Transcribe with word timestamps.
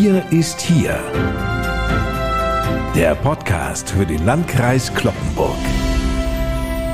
Wir 0.00 0.24
ist 0.32 0.58
hier. 0.62 0.98
Der 2.96 3.14
Podcast 3.14 3.90
für 3.90 4.06
den 4.06 4.24
Landkreis 4.24 4.92
Kloppenburg. 4.94 5.58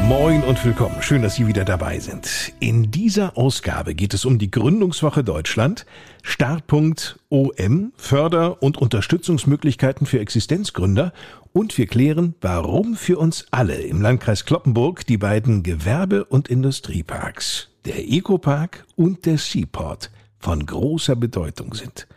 Moin 0.03 0.43
und 0.43 0.65
willkommen. 0.65 1.01
Schön, 1.01 1.23
dass 1.23 1.37
Sie 1.37 1.47
wieder 1.47 1.65
dabei 1.65 2.01
sind. 2.01 2.53
In 2.59 2.91
dieser 2.91 3.39
Ausgabe 3.39 3.95
geht 3.95 4.15
es 4.15 4.25
um 4.25 4.41
die 4.41 4.51
Gründungswoche 4.51 5.23
Deutschland, 5.23 5.87
Startpunkt 6.25 7.21
OM, 7.29 7.93
Förder- 7.97 8.65
und 8.65 8.79
Unterstützungsmöglichkeiten 8.79 10.05
für 10.05 10.19
Existenzgründer 10.19 11.13
und 11.53 11.79
wir 11.79 11.87
klären, 11.87 12.35
warum 12.41 12.97
für 12.97 13.19
uns 13.19 13.47
alle 13.53 13.77
im 13.77 14.03
Landkreis 14.03 14.45
Kloppenburg 14.45 15.07
die 15.07 15.19
beiden 15.19 15.63
Gewerbe- 15.63 16.25
und 16.25 16.49
Industrieparks, 16.49 17.69
der 17.85 18.11
Ecopark 18.11 18.87
und 18.97 19.25
der 19.25 19.39
Seaport, 19.39 20.11
von 20.41 20.67
großer 20.67 21.15
Bedeutung 21.15 21.75
sind. 21.75 22.09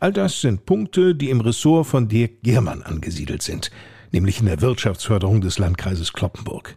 All 0.00 0.12
das 0.12 0.40
sind 0.40 0.66
Punkte, 0.66 1.14
die 1.14 1.30
im 1.30 1.40
Ressort 1.40 1.86
von 1.86 2.08
Dirk 2.08 2.42
Giermann 2.42 2.82
angesiedelt 2.82 3.42
sind, 3.42 3.70
nämlich 4.12 4.40
in 4.40 4.46
der 4.46 4.60
Wirtschaftsförderung 4.60 5.40
des 5.40 5.58
Landkreises 5.58 6.12
Kloppenburg. 6.12 6.76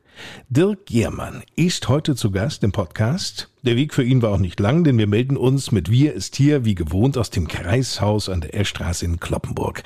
Dirk 0.49 0.85
Giermann 0.85 1.43
ist 1.55 1.89
heute 1.89 2.15
zu 2.15 2.31
Gast 2.31 2.63
im 2.63 2.71
Podcast. 2.71 3.49
Der 3.63 3.75
Weg 3.75 3.93
für 3.93 4.03
ihn 4.03 4.21
war 4.21 4.31
auch 4.31 4.39
nicht 4.39 4.59
lang, 4.59 4.83
denn 4.83 4.97
wir 4.97 5.07
melden 5.07 5.37
uns 5.37 5.71
mit 5.71 5.89
Wir 5.89 6.13
ist 6.13 6.35
hier 6.35 6.65
wie 6.65 6.75
gewohnt 6.75 7.17
aus 7.17 7.29
dem 7.29 7.47
Kreishaus 7.47 8.29
an 8.29 8.41
der 8.41 8.55
Eschstraße 8.55 9.05
in 9.05 9.19
Kloppenburg. 9.19 9.83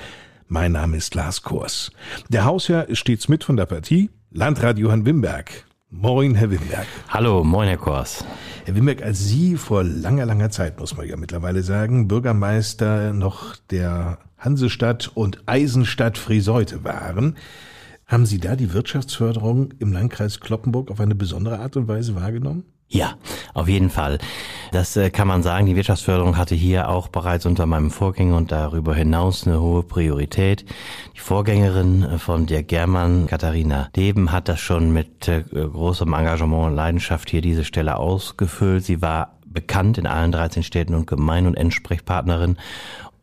Mein 0.47 0.73
Name 0.73 0.97
ist 0.97 1.16
Lars 1.16 1.41
Kors. 1.41 1.91
Der 2.29 2.45
Hausherr 2.45 2.88
ist 2.88 2.99
stets 2.99 3.27
mit 3.27 3.43
von 3.43 3.57
der 3.57 3.66
Partie, 3.66 4.09
Landrat 4.31 4.77
Johann 4.77 5.05
Wimberg. 5.05 5.66
Moin, 6.02 6.35
Herr 6.35 6.52
Wimberg. 6.52 6.85
Hallo, 7.08 7.45
moin, 7.45 7.70
Herr 7.70 7.77
Kors. 7.77 8.26
Herr 8.66 8.76
Wimberg, 8.76 9.02
als 9.02 9.26
Sie 9.27 9.55
vor 9.55 9.86
langer, 9.86 10.26
langer 10.26 10.49
Zeit, 10.49 10.77
muss 10.77 10.98
man 10.98 11.08
ja 11.08 11.16
mittlerweile 11.16 11.63
sagen, 11.63 12.09
Bürgermeister 12.09 13.13
noch 13.13 13.55
der 13.72 14.19
Hansestadt 14.38 15.09
und 15.16 15.44
Eisenstadt 15.45 16.17
Friseute 16.17 16.84
waren, 16.84 17.38
haben 18.08 18.25
Sie 18.25 18.39
da 18.39 18.58
die 18.58 18.73
Wirtschaftsförderung 18.73 19.73
im 19.80 19.94
Landkreis 19.94 20.42
Kloppenburg 20.42 20.92
auf 20.92 21.00
eine 21.00 21.16
besondere 21.16 21.59
Art 21.59 21.78
und 21.78 21.88
Weise 21.88 22.14
wahrgenommen? 22.14 22.66
Ja, 22.88 23.16
auf 23.53 23.67
jeden 23.67 23.89
Fall. 23.89 24.19
Das 24.72 24.95
äh, 24.95 25.09
kann 25.09 25.28
man 25.28 25.41
sagen. 25.41 25.66
Die 25.66 25.75
Wirtschaftsförderung 25.75 26.38
hatte 26.38 26.53
hier 26.53 26.89
auch 26.89 27.08
bereits 27.08 27.45
unter 27.45 27.66
meinem 27.66 27.89
Vorgänger 27.89 28.38
und 28.38 28.52
darüber 28.52 28.94
hinaus 28.94 29.47
eine 29.47 29.59
hohe 29.59 29.81
Priorität. 29.81 30.66
Die 31.16 31.19
Vorgängerin 31.19 32.03
äh, 32.03 32.19
von 32.19 32.45
der 32.45 32.61
German, 32.61 33.25
Katharina 33.25 33.89
Deben, 33.95 34.31
hat 34.31 34.47
das 34.50 34.59
schon 34.59 34.94
mit 34.94 35.28
äh, 35.28 35.44
großem 35.52 36.13
Engagement 36.13 36.67
und 36.67 36.75
Leidenschaft 36.75 37.30
hier 37.30 37.41
diese 37.41 37.63
Stelle 37.63 37.97
ausgefüllt. 37.97 38.86
Sie 38.86 39.02
war 39.02 39.36
bekannt 39.45 39.97
in 39.97 40.06
allen 40.06 40.31
13 40.31 40.61
Städten 40.61 40.94
und 40.94 41.08
Gemeinden 41.08 41.47
und 41.47 41.58
Entsprechpartnerin 41.58 42.58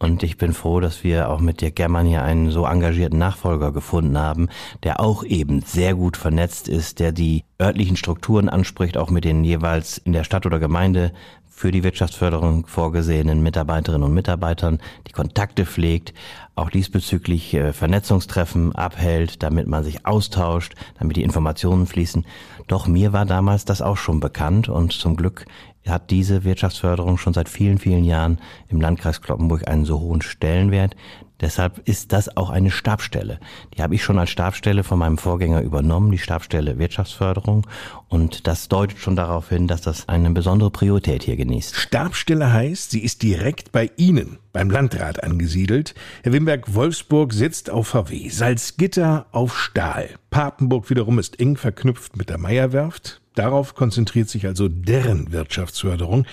und 0.03 0.25
ich 0.25 0.37
bin 0.37 0.53
froh, 0.53 0.81
dass 0.81 1.05
wir 1.05 1.31
auch 1.31 1.39
mit 1.39 1.61
Dirk 1.61 1.77
Germann 1.77 2.07
hier 2.07 2.25
einen 2.25 2.51
so 2.51 2.67
engagierten 2.67 3.19
Nachfolger 3.19 3.71
gefunden 3.71 4.19
haben, 4.19 4.49
der 4.83 4.99
auch 4.99 5.23
eben 5.23 5.63
sehr 5.63 5.95
gut 5.95 6.17
vernetzt 6.17 6.69
ist, 6.69 6.99
der 6.99 7.13
die 7.13 7.45
örtlichen 7.61 7.97
Strukturen 7.97 8.49
anspricht, 8.49 8.97
auch 8.97 9.11
mit 9.11 9.25
den 9.25 9.45
jeweils 9.45 9.99
in 9.99 10.13
der 10.13 10.25
Stadt 10.25 10.45
oder 10.45 10.59
Gemeinde 10.59 11.13
für 11.49 11.71
die 11.71 11.85
Wirtschaftsförderung 11.85 12.67
vorgesehenen 12.67 13.45
Mitarbeiterinnen 13.45 14.03
und 14.03 14.15
Mitarbeitern, 14.15 14.81
die 15.07 15.13
Kontakte 15.13 15.67
pflegt, 15.67 16.13
auch 16.57 16.71
diesbezüglich 16.71 17.55
äh, 17.55 17.73
Vernetzungstreffen 17.73 18.75
abhält, 18.75 19.45
damit 19.45 19.69
man 19.69 19.85
sich 19.85 20.05
austauscht, 20.05 20.75
damit 20.99 21.17
die 21.17 21.23
Informationen 21.23 21.87
fließen. 21.87 22.27
Doch 22.67 22.87
mir 22.87 23.13
war 23.13 23.27
damals 23.27 23.65
das 23.65 23.83
auch 23.83 23.97
schon 23.97 24.21
bekannt 24.21 24.69
und 24.69 24.93
zum 24.93 25.17
Glück 25.17 25.47
hat 25.87 26.11
diese 26.11 26.45
Wirtschaftsförderung 26.45 27.19
schon 27.19 27.35
seit 27.35 27.49
vielen, 27.49 27.79
vielen 27.79 28.05
Jahren 28.05 28.39
im 28.69 28.81
Landkreis 28.81 29.21
Kloppenburg 29.21 29.69
einen 29.69 29.85
so 29.85 30.01
hohen 30.01 30.23
Stellenwert. 30.23 30.95
Deshalb 31.43 31.87
ist 31.87 32.13
das 32.13 32.37
auch 32.37 32.51
eine 32.51 32.71
Stabstelle. 32.71 33.41
Die 33.77 33.83
habe 33.83 33.97
ich 33.97 34.05
schon 34.05 34.19
als 34.19 34.31
Stabstelle 34.31 34.85
von 34.85 35.01
meinem 35.01 35.19
Vorgänger 35.19 35.61
übernommen, 35.61 36.13
die 36.13 36.19
Stabstelle 36.19 36.79
Wirtschaftsförderung. 36.79 37.67
Und 38.09 38.47
das 38.47 38.69
deutet 38.69 38.99
schon 38.99 39.17
darauf 39.17 39.49
hin, 39.49 39.67
dass 39.67 39.81
das 39.81 40.09
eine 40.09 40.31
besondere 40.31 40.71
Priorität 40.71 41.25
hier 41.25 41.37
genießt. 41.37 41.75
Stabstelle 41.75 42.53
heißt, 42.53 42.93
sie 42.93 43.01
ist 43.01 43.23
direkt 43.23 43.73
bei 43.73 43.91
Ihnen, 43.97 44.39
beim 44.53 44.71
Landrat 44.71 45.25
angesiedelt. 45.25 45.95
Herr 46.23 46.33
Wimberg, 46.33 46.75
Wolfsburg 46.75 47.33
sitzt 47.33 47.71
auf 47.71 47.89
VW, 47.89 48.29
Salzgitter 48.29 49.27
auf 49.33 49.59
Stahl. 49.59 50.11
Papenburg 50.31 50.91
wiederum 50.91 51.19
ist 51.19 51.41
eng 51.41 51.57
verknüpft 51.57 52.17
mit 52.17 52.31
der 52.31 52.39
Meierwerft. 52.39 53.21
Darauf 53.35 53.75
konzentriert 53.75 54.29
sich 54.29 54.47
also 54.47 54.69
deren 54.69 55.33
Wirtschaftsförderung. 55.33 56.25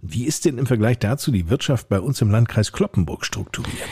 Wie 0.00 0.24
ist 0.24 0.46
denn 0.46 0.56
im 0.56 0.66
Vergleich 0.66 0.98
dazu 0.98 1.32
die 1.32 1.50
Wirtschaft 1.50 1.88
bei 1.90 2.00
uns 2.00 2.22
im 2.22 2.30
Landkreis 2.30 2.72
Kloppenburg 2.72 3.26
strukturiert? 3.26 3.88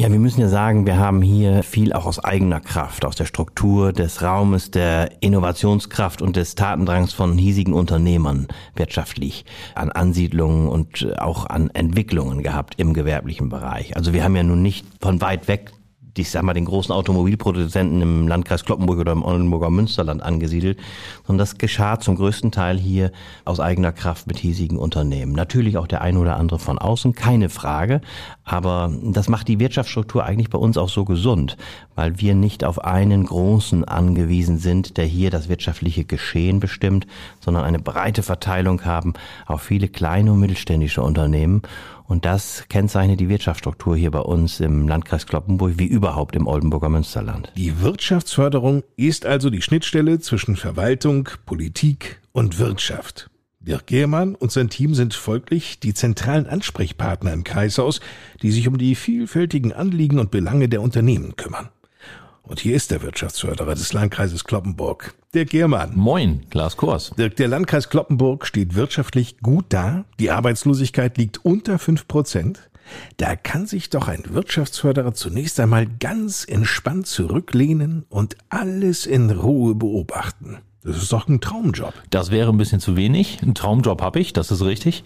Ja, 0.00 0.12
wir 0.12 0.20
müssen 0.20 0.40
ja 0.40 0.48
sagen, 0.48 0.86
wir 0.86 0.96
haben 0.96 1.22
hier 1.22 1.64
viel 1.64 1.92
auch 1.92 2.06
aus 2.06 2.20
eigener 2.20 2.60
Kraft, 2.60 3.04
aus 3.04 3.16
der 3.16 3.24
Struktur 3.24 3.92
des 3.92 4.22
Raumes, 4.22 4.70
der 4.70 5.10
Innovationskraft 5.20 6.22
und 6.22 6.36
des 6.36 6.54
Tatendrangs 6.54 7.12
von 7.12 7.36
hiesigen 7.36 7.74
Unternehmern 7.74 8.46
wirtschaftlich 8.76 9.44
an 9.74 9.90
Ansiedlungen 9.90 10.68
und 10.68 11.18
auch 11.18 11.46
an 11.46 11.70
Entwicklungen 11.70 12.44
gehabt 12.44 12.74
im 12.76 12.94
gewerblichen 12.94 13.48
Bereich. 13.48 13.96
Also 13.96 14.12
wir 14.12 14.22
haben 14.22 14.36
ja 14.36 14.44
nun 14.44 14.62
nicht 14.62 14.86
von 15.00 15.20
weit 15.20 15.48
weg 15.48 15.72
ich 16.18 16.30
sag 16.30 16.42
mal, 16.42 16.54
den 16.54 16.64
großen 16.64 16.92
Automobilproduzenten 16.92 18.02
im 18.02 18.28
Landkreis 18.28 18.64
Kloppenburg 18.64 18.98
oder 18.98 19.12
im 19.12 19.22
Oldenburger 19.22 19.70
Münsterland 19.70 20.22
angesiedelt, 20.22 20.78
sondern 21.26 21.38
das 21.38 21.58
geschah 21.58 22.00
zum 22.00 22.16
größten 22.16 22.52
Teil 22.52 22.78
hier 22.78 23.12
aus 23.44 23.60
eigener 23.60 23.92
Kraft 23.92 24.26
mit 24.26 24.38
hiesigen 24.38 24.78
Unternehmen. 24.78 25.32
Natürlich 25.32 25.76
auch 25.76 25.86
der 25.86 26.02
ein 26.02 26.16
oder 26.16 26.36
andere 26.36 26.58
von 26.58 26.78
außen, 26.78 27.14
keine 27.14 27.48
Frage, 27.48 28.00
aber 28.44 28.92
das 29.02 29.28
macht 29.28 29.48
die 29.48 29.60
Wirtschaftsstruktur 29.60 30.24
eigentlich 30.24 30.50
bei 30.50 30.58
uns 30.58 30.76
auch 30.76 30.88
so 30.88 31.04
gesund, 31.04 31.56
weil 31.94 32.20
wir 32.20 32.34
nicht 32.34 32.64
auf 32.64 32.84
einen 32.84 33.24
großen 33.24 33.84
angewiesen 33.84 34.58
sind, 34.58 34.96
der 34.96 35.04
hier 35.04 35.30
das 35.30 35.48
wirtschaftliche 35.48 36.04
Geschehen 36.04 36.60
bestimmt, 36.60 37.06
sondern 37.40 37.64
eine 37.64 37.78
breite 37.78 38.22
Verteilung 38.22 38.84
haben 38.84 39.14
auf 39.46 39.62
viele 39.62 39.88
kleine 39.88 40.32
und 40.32 40.40
mittelständische 40.40 41.02
Unternehmen 41.02 41.62
und 42.08 42.24
das 42.24 42.64
kennzeichnet 42.70 43.20
die 43.20 43.28
Wirtschaftsstruktur 43.28 43.94
hier 43.94 44.10
bei 44.10 44.20
uns 44.20 44.60
im 44.60 44.88
Landkreis 44.88 45.26
Kloppenburg 45.26 45.74
wie 45.76 45.86
überhaupt 45.86 46.34
im 46.34 46.46
Oldenburger 46.46 46.88
Münsterland. 46.88 47.52
Die 47.54 47.82
Wirtschaftsförderung 47.82 48.82
ist 48.96 49.26
also 49.26 49.50
die 49.50 49.60
Schnittstelle 49.60 50.18
zwischen 50.18 50.56
Verwaltung, 50.56 51.28
Politik 51.44 52.20
und 52.32 52.58
Wirtschaft. 52.58 53.30
Dirk 53.60 53.86
Gehrmann 53.86 54.34
und 54.34 54.50
sein 54.50 54.70
Team 54.70 54.94
sind 54.94 55.12
folglich 55.12 55.80
die 55.80 55.92
zentralen 55.92 56.46
Ansprechpartner 56.46 57.34
im 57.34 57.44
Kreishaus, 57.44 58.00
die 58.40 58.52
sich 58.52 58.66
um 58.68 58.78
die 58.78 58.94
vielfältigen 58.94 59.74
Anliegen 59.74 60.18
und 60.18 60.30
Belange 60.30 60.70
der 60.70 60.80
Unternehmen 60.80 61.36
kümmern. 61.36 61.68
Und 62.42 62.60
hier 62.60 62.74
ist 62.74 62.90
der 62.90 63.02
Wirtschaftsförderer 63.02 63.74
des 63.74 63.92
Landkreises 63.92 64.44
Kloppenburg, 64.44 65.14
Dirk 65.34 65.50
Gehrmann. 65.50 65.92
Moin, 65.94 66.48
Klaas 66.48 66.78
Kors. 66.78 67.10
Dirk, 67.18 67.36
der 67.36 67.48
Landkreis 67.48 67.90
Kloppenburg 67.90 68.46
steht 68.46 68.74
wirtschaftlich 68.74 69.40
gut 69.40 69.66
da. 69.68 70.06
Die 70.18 70.30
Arbeitslosigkeit 70.30 71.18
liegt 71.18 71.44
unter 71.44 71.78
fünf 71.78 72.08
Prozent. 72.08 72.70
Da 73.18 73.36
kann 73.36 73.66
sich 73.66 73.90
doch 73.90 74.08
ein 74.08 74.22
Wirtschaftsförderer 74.30 75.12
zunächst 75.12 75.60
einmal 75.60 75.86
ganz 75.86 76.46
entspannt 76.48 77.08
zurücklehnen 77.08 78.06
und 78.08 78.38
alles 78.48 79.04
in 79.04 79.28
Ruhe 79.28 79.74
beobachten. 79.74 80.60
Das 80.88 81.02
ist 81.02 81.12
doch 81.12 81.28
ein 81.28 81.42
Traumjob. 81.42 81.92
Das 82.08 82.30
wäre 82.30 82.50
ein 82.50 82.56
bisschen 82.56 82.80
zu 82.80 82.96
wenig. 82.96 83.40
Ein 83.42 83.54
Traumjob 83.54 84.00
habe 84.00 84.20
ich, 84.20 84.32
das 84.32 84.50
ist 84.50 84.64
richtig. 84.64 85.04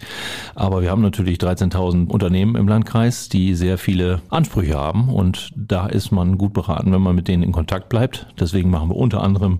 Aber 0.55 0.81
wir 0.81 0.89
haben 0.89 1.01
natürlich 1.01 1.39
13.000 1.39 2.07
Unternehmen 2.07 2.55
im 2.55 2.69
Landkreis, 2.69 3.27
die 3.27 3.53
sehr 3.53 3.77
viele 3.77 4.21
Ansprüche 4.29 4.77
haben. 4.77 5.09
Und 5.09 5.51
da 5.57 5.87
ist 5.87 6.11
man 6.11 6.37
gut 6.37 6.53
beraten, 6.53 6.93
wenn 6.93 7.01
man 7.01 7.15
mit 7.15 7.27
denen 7.27 7.43
in 7.43 7.51
Kontakt 7.51 7.89
bleibt. 7.89 8.27
Deswegen 8.39 8.69
machen 8.69 8.89
wir 8.89 8.95
unter 8.95 9.21
anderem 9.21 9.59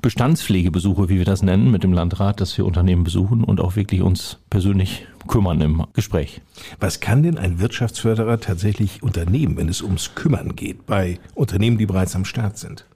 Bestandspflegebesuche, 0.00 1.08
wie 1.08 1.18
wir 1.18 1.24
das 1.24 1.42
nennen, 1.42 1.72
mit 1.72 1.82
dem 1.82 1.92
Landrat, 1.92 2.40
dass 2.40 2.56
wir 2.56 2.64
Unternehmen 2.64 3.02
besuchen 3.02 3.42
und 3.42 3.60
auch 3.60 3.74
wirklich 3.74 4.02
uns 4.02 4.38
persönlich 4.50 5.08
kümmern 5.26 5.60
im 5.60 5.86
Gespräch. 5.92 6.40
Was 6.78 7.00
kann 7.00 7.24
denn 7.24 7.36
ein 7.36 7.58
Wirtschaftsförderer 7.58 8.38
tatsächlich 8.38 9.02
unternehmen, 9.02 9.56
wenn 9.56 9.68
es 9.68 9.82
ums 9.82 10.14
Kümmern 10.14 10.54
geht, 10.54 10.86
bei 10.86 11.18
Unternehmen, 11.34 11.78
die 11.78 11.86
bereits 11.86 12.14
am 12.14 12.24
Start 12.24 12.58
sind? 12.58 12.86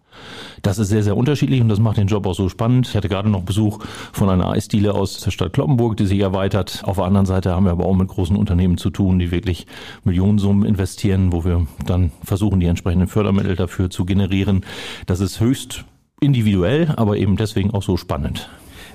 Das 0.63 0.79
ist 0.79 0.89
sehr, 0.89 1.03
sehr 1.03 1.17
unterschiedlich 1.17 1.61
und 1.61 1.69
das 1.69 1.81
macht 1.81 1.97
den 1.97 2.07
Job 2.07 2.27
auch 2.27 2.35
so 2.35 2.49
spannend. 2.49 2.89
Ich 2.89 2.97
hatte 2.97 3.09
gerade 3.09 3.29
noch 3.29 3.43
Besuch 3.43 3.81
von 4.13 4.29
einer 4.29 4.51
Eisdiele 4.51 4.95
aus 4.95 5.21
der 5.21 5.31
Stadt 5.31 5.53
Kloppenburg, 5.53 5.97
die 5.97 6.07
sich 6.07 6.21
erweitert. 6.21 6.83
Auf 6.85 6.97
der 6.97 7.05
anderen 7.05 7.27
Seite 7.27 7.53
haben 7.53 7.65
wir 7.65 7.73
aber 7.73 7.87
auch 7.87 7.95
mit 7.95 8.09
großen 8.09 8.37
Unternehmen 8.37 8.79
zu 8.79 8.91
tun, 8.91 9.19
die 9.19 9.31
wirklich 9.31 9.67
Millionensummen 10.05 10.65
investieren, 10.65 11.33
wo 11.33 11.45
wir 11.45 11.67
dann 11.87 12.13
versuchen, 12.25 12.61
die 12.61 12.67
entsprechenden 12.67 13.09
Fördermittel 13.09 13.57
dafür 13.57 13.91
zu 13.91 14.05
generieren. 14.05 14.65
Das 15.07 15.21
ist 15.21 15.41
höchst 15.41 15.85
individuell, 16.21 16.95
aber 16.97 17.17
eben 17.17 17.37
deswegen 17.37 17.73
auch 17.73 17.83
so 17.83 17.97
spannend. 17.97 18.49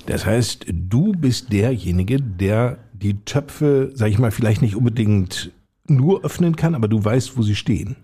Das 0.06 0.24
heißt, 0.24 0.66
du 0.72 1.12
bist 1.12 1.52
derjenige, 1.52 2.18
der 2.20 2.78
die 2.94 3.24
Töpfe, 3.24 3.90
sag 3.94 4.10
ich 4.10 4.18
mal, 4.18 4.30
vielleicht 4.30 4.62
nicht 4.62 4.74
unbedingt 4.74 5.52
nur 5.86 6.24
öffnen 6.24 6.56
kann, 6.56 6.74
aber 6.74 6.88
du 6.88 7.04
weißt, 7.04 7.36
wo 7.36 7.42
sie 7.42 7.54
stehen. 7.54 7.96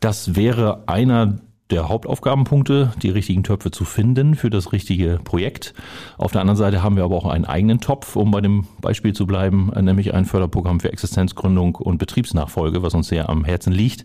Das 0.00 0.36
wäre 0.36 0.84
einer 0.86 1.38
der 1.70 1.88
Hauptaufgabenpunkte, 1.88 2.92
die 3.02 3.08
richtigen 3.08 3.42
Töpfe 3.42 3.70
zu 3.70 3.84
finden 3.84 4.34
für 4.34 4.50
das 4.50 4.72
richtige 4.72 5.18
Projekt. 5.24 5.72
Auf 6.18 6.32
der 6.32 6.42
anderen 6.42 6.58
Seite 6.58 6.82
haben 6.82 6.96
wir 6.96 7.04
aber 7.04 7.16
auch 7.16 7.24
einen 7.24 7.46
eigenen 7.46 7.80
Topf, 7.80 8.16
um 8.16 8.30
bei 8.30 8.42
dem 8.42 8.66
Beispiel 8.82 9.14
zu 9.14 9.26
bleiben, 9.26 9.70
nämlich 9.80 10.12
ein 10.12 10.26
Förderprogramm 10.26 10.80
für 10.80 10.92
Existenzgründung 10.92 11.76
und 11.76 11.96
Betriebsnachfolge, 11.96 12.82
was 12.82 12.92
uns 12.94 13.08
sehr 13.08 13.30
am 13.30 13.44
Herzen 13.44 13.72
liegt. 13.72 14.04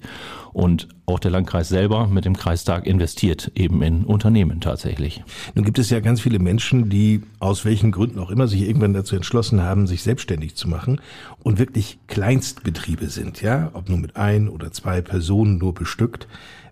Und 0.54 0.88
auch 1.06 1.20
der 1.20 1.32
Landkreis 1.32 1.70
selber 1.70 2.08
mit 2.08 2.26
dem 2.26 2.36
Kreistag 2.36 2.88
investiert 2.88 3.52
eben 3.56 3.82
in 3.82 4.06
Unternehmen 4.06 4.62
tatsächlich. 4.62 5.24
Nun 5.54 5.66
gibt 5.66 5.80
es 5.80 5.90
ja 5.90 6.00
ganz 6.00 6.22
viele 6.22 6.40
Menschen, 6.40 6.90
die 6.90 7.22
aus 7.40 7.66
welchen 7.66 7.92
Gründen 7.92 8.20
auch 8.20 8.32
immer 8.32 8.48
sich 8.48 8.62
irgendwann 8.62 8.94
dazu 8.94 9.16
entschlossen 9.16 9.62
haben, 9.62 9.86
sich 9.86 10.02
selbstständig 10.02 10.56
zu 10.56 10.68
machen 10.68 11.02
und 11.44 11.60
wirklich 11.60 12.00
Kleinstbetriebe 12.08 13.10
sind, 13.10 13.42
ja, 13.42 13.70
ob 13.74 13.90
nur 13.90 13.98
mit 13.98 14.16
ein 14.16 14.50
oder 14.50 14.72
zwei 14.72 15.02
Personen 15.02 15.58
nur 15.58 15.74
bestückt. 15.74 16.28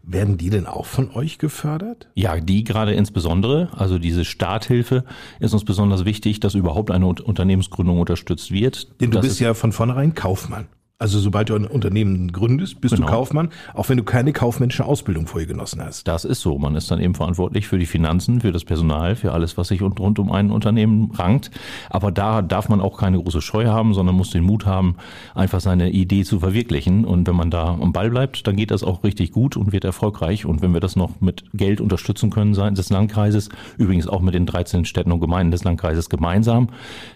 Werden 0.09 0.37
die 0.37 0.49
denn 0.49 0.67
auch 0.67 0.85
von 0.85 1.11
euch 1.11 1.37
gefördert? 1.37 2.07
Ja, 2.15 2.39
die 2.39 2.63
gerade 2.63 2.93
insbesondere. 2.93 3.69
Also 3.75 3.99
diese 3.99 4.23
Starthilfe 4.23 5.03
ist 5.41 5.51
uns 5.51 5.65
besonders 5.65 6.05
wichtig, 6.05 6.39
dass 6.39 6.55
überhaupt 6.55 6.91
eine 6.91 7.05
Unternehmensgründung 7.05 7.99
unterstützt 7.99 8.51
wird. 8.51 8.87
Denn 9.01 9.11
du 9.11 9.17
das 9.17 9.27
bist 9.27 9.41
ja 9.41 9.53
von 9.53 9.73
vornherein 9.73 10.15
Kaufmann. 10.15 10.67
Also 10.99 11.19
sobald 11.19 11.49
du 11.49 11.55
ein 11.55 11.67
Unternehmen 11.67 12.31
gründest, 12.31 12.81
bist 12.81 12.95
genau. 12.95 13.05
du 13.05 13.13
Kaufmann, 13.13 13.49
auch 13.75 13.87
wenn 13.87 13.97
du 13.97 14.03
keine 14.03 14.33
kaufmännische 14.33 14.83
Ausbildung 14.83 15.27
vorher 15.27 15.47
genossen 15.47 15.79
hast. 15.79 16.07
Das 16.07 16.25
ist 16.25 16.41
so. 16.41 16.57
Man 16.57 16.75
ist 16.75 16.89
dann 16.89 16.99
eben 16.99 17.13
verantwortlich 17.13 17.67
für 17.67 17.77
die 17.77 17.85
Finanzen, 17.85 18.41
für 18.41 18.51
das 18.51 18.65
Personal, 18.65 19.15
für 19.15 19.31
alles, 19.31 19.59
was 19.59 19.67
sich 19.67 19.83
rund 19.83 19.99
um 20.17 20.31
ein 20.31 20.49
Unternehmen 20.49 21.11
rankt. 21.11 21.51
Aber 21.91 22.11
da 22.11 22.41
darf 22.41 22.67
man 22.67 22.81
auch 22.81 22.97
keine 22.97 23.21
große 23.21 23.43
Scheu 23.43 23.67
haben, 23.67 23.93
sondern 23.93 24.15
muss 24.15 24.31
den 24.31 24.43
Mut 24.43 24.65
haben, 24.65 24.95
einfach 25.35 25.59
seine 25.59 25.91
Idee 25.91 26.23
zu 26.23 26.39
verwirklichen. 26.39 27.05
Und 27.05 27.27
wenn 27.27 27.35
man 27.35 27.51
da 27.51 27.77
am 27.79 27.93
Ball 27.93 28.09
bleibt, 28.09 28.47
dann 28.47 28.55
geht 28.55 28.71
das 28.71 28.83
auch 28.83 29.03
richtig 29.03 29.31
gut 29.31 29.55
und 29.55 29.73
wird 29.73 29.85
erfolgreich. 29.85 30.47
Und 30.47 30.63
wenn 30.63 30.73
wir 30.73 30.79
das 30.79 30.95
noch 30.95 31.21
mit 31.21 31.43
Geld 31.53 31.79
unterstützen 31.79 32.31
können 32.31 32.55
seitens 32.55 32.79
des 32.79 32.89
Landkreises, 32.89 33.49
übrigens 33.77 34.07
auch 34.07 34.21
mit 34.21 34.33
den 34.33 34.47
13 34.47 34.83
Städten 34.85 35.11
und 35.11 35.19
Gemeinden 35.19 35.51
des 35.51 35.63
Landkreises 35.63 36.09
gemeinsam, 36.09 36.69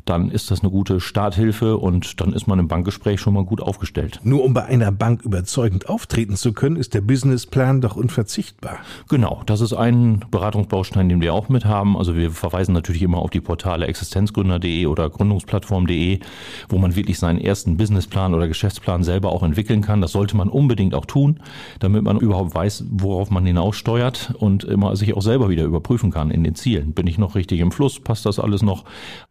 dann 0.05 0.29
ist 0.29 0.51
das 0.51 0.61
eine 0.61 0.69
gute 0.69 0.99
Starthilfe 0.99 1.77
und 1.77 2.21
dann 2.21 2.33
ist 2.33 2.45
man 2.45 2.59
im 2.59 2.67
Bankgespräch 2.67 3.19
schon 3.19 3.33
mal 3.33 3.43
gut 3.43 3.70
aufgestellt. 3.71 4.19
Nur 4.25 4.43
um 4.43 4.53
bei 4.53 4.65
einer 4.65 4.91
Bank 4.91 5.21
überzeugend 5.21 5.87
auftreten 5.87 6.35
zu 6.35 6.51
können, 6.51 6.75
ist 6.75 6.93
der 6.93 6.99
Businessplan 6.99 7.79
doch 7.79 7.95
unverzichtbar. 7.95 8.79
Genau, 9.07 9.43
das 9.45 9.61
ist 9.61 9.71
ein 9.71 10.25
Beratungsbaustein, 10.29 11.07
den 11.07 11.21
wir 11.21 11.33
auch 11.33 11.47
mit 11.47 11.63
haben. 11.63 11.95
Also 11.95 12.17
wir 12.17 12.31
verweisen 12.31 12.73
natürlich 12.73 13.01
immer 13.01 13.19
auf 13.19 13.29
die 13.29 13.39
Portale 13.39 13.87
existenzgründer.de 13.87 14.87
oder 14.87 15.09
gründungsplattform.de, 15.09 16.19
wo 16.67 16.77
man 16.79 16.97
wirklich 16.97 17.17
seinen 17.17 17.39
ersten 17.39 17.77
Businessplan 17.77 18.33
oder 18.33 18.49
Geschäftsplan 18.49 19.03
selber 19.03 19.31
auch 19.31 19.41
entwickeln 19.41 19.81
kann. 19.81 20.01
Das 20.01 20.11
sollte 20.11 20.35
man 20.35 20.49
unbedingt 20.49 20.93
auch 20.93 21.05
tun, 21.05 21.39
damit 21.79 22.03
man 22.03 22.19
überhaupt 22.19 22.53
weiß, 22.53 22.87
worauf 22.89 23.31
man 23.31 23.45
hinaussteuert 23.45 24.33
und 24.37 24.65
immer 24.65 24.97
sich 24.97 25.13
auch 25.13 25.21
selber 25.21 25.49
wieder 25.49 25.63
überprüfen 25.63 26.11
kann 26.11 26.29
in 26.29 26.43
den 26.43 26.55
Zielen. 26.55 26.91
Bin 26.91 27.07
ich 27.07 27.17
noch 27.17 27.35
richtig 27.35 27.61
im 27.61 27.71
Fluss? 27.71 28.01
Passt 28.01 28.25
das 28.25 28.37
alles 28.37 28.63
noch? 28.63 28.83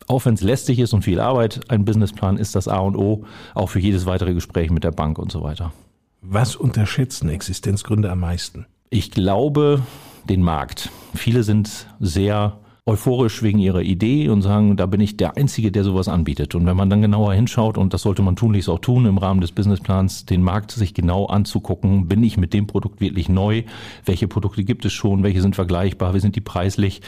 Auch 0.09 0.25
wenn 0.25 0.33
es 0.33 0.41
lästig 0.41 0.79
ist 0.79 0.95
und 0.95 1.03
viel 1.03 1.21
Arbeit, 1.21 1.61
ein 1.69 1.85
Businessplan 1.85 2.39
ist 2.39 2.55
das 2.55 2.69
A 2.69 2.79
und 2.79 2.97
O, 2.97 3.25
auch 3.55 3.69
für 3.69 3.81
jedes 3.81 4.07
weitere 4.07 4.30
weitere 4.31 4.35
Gespräche 4.35 4.73
mit 4.73 4.85
der 4.85 4.93
Bank 4.93 5.19
und 5.19 5.33
so 5.33 5.43
weiter. 5.43 5.73
Was 6.23 6.57
unterschätzen 6.57 7.29
Existenzgründer 7.29 8.13
am 8.13 8.21
meisten? 8.21 8.67
Ich 8.91 9.11
glaube 9.11 9.83
den 10.29 10.43
Markt. 10.43 10.91
Viele 11.15 11.43
sind 11.43 11.87
sehr 11.99 12.59
euphorisch 12.87 13.43
wegen 13.43 13.59
ihrer 13.59 13.83
Idee 13.83 14.29
und 14.29 14.43
sagen, 14.43 14.77
da 14.77 14.87
bin 14.87 15.01
ich 15.01 15.17
der 15.17 15.37
Einzige, 15.37 15.71
der 15.71 15.85
sowas 15.85 16.09
anbietet. 16.09 16.55
Und 16.55 16.67
wenn 16.67 16.77
man 16.77 16.91
dann 16.91 17.03
genauer 17.03 17.35
hinschaut, 17.35 17.79
und 17.79 17.95
das 17.95 18.03
sollte 18.03 18.23
man 18.23 18.37
tunlichst 18.37 18.69
auch 18.69 18.79
tun 18.79 19.07
im 19.07 19.19
Rahmen 19.19 19.41
des 19.41 19.53
Businessplans, 19.53 20.27
den 20.27 20.43
Markt 20.43 20.73
sich 20.73 20.95
genau 20.95 21.27
anzugucken, 21.27 22.09
bin 22.09 22.23
ich 22.23 22.37
mit 22.37 22.55
dem 22.55 22.67
Produkt 22.67 23.01
wirklich 23.01 23.29
neu? 23.29 23.63
Welche 24.05 24.29
Produkte 24.29 24.65
gibt 24.65 24.85
es 24.85 24.93
schon? 24.93 25.23
Welche 25.23 25.43
sind 25.43 25.55
vergleichbar? 25.55 26.15
Wie 26.15 26.21
sind 26.21 26.37
die 26.37 26.41
preislich? 26.41 27.03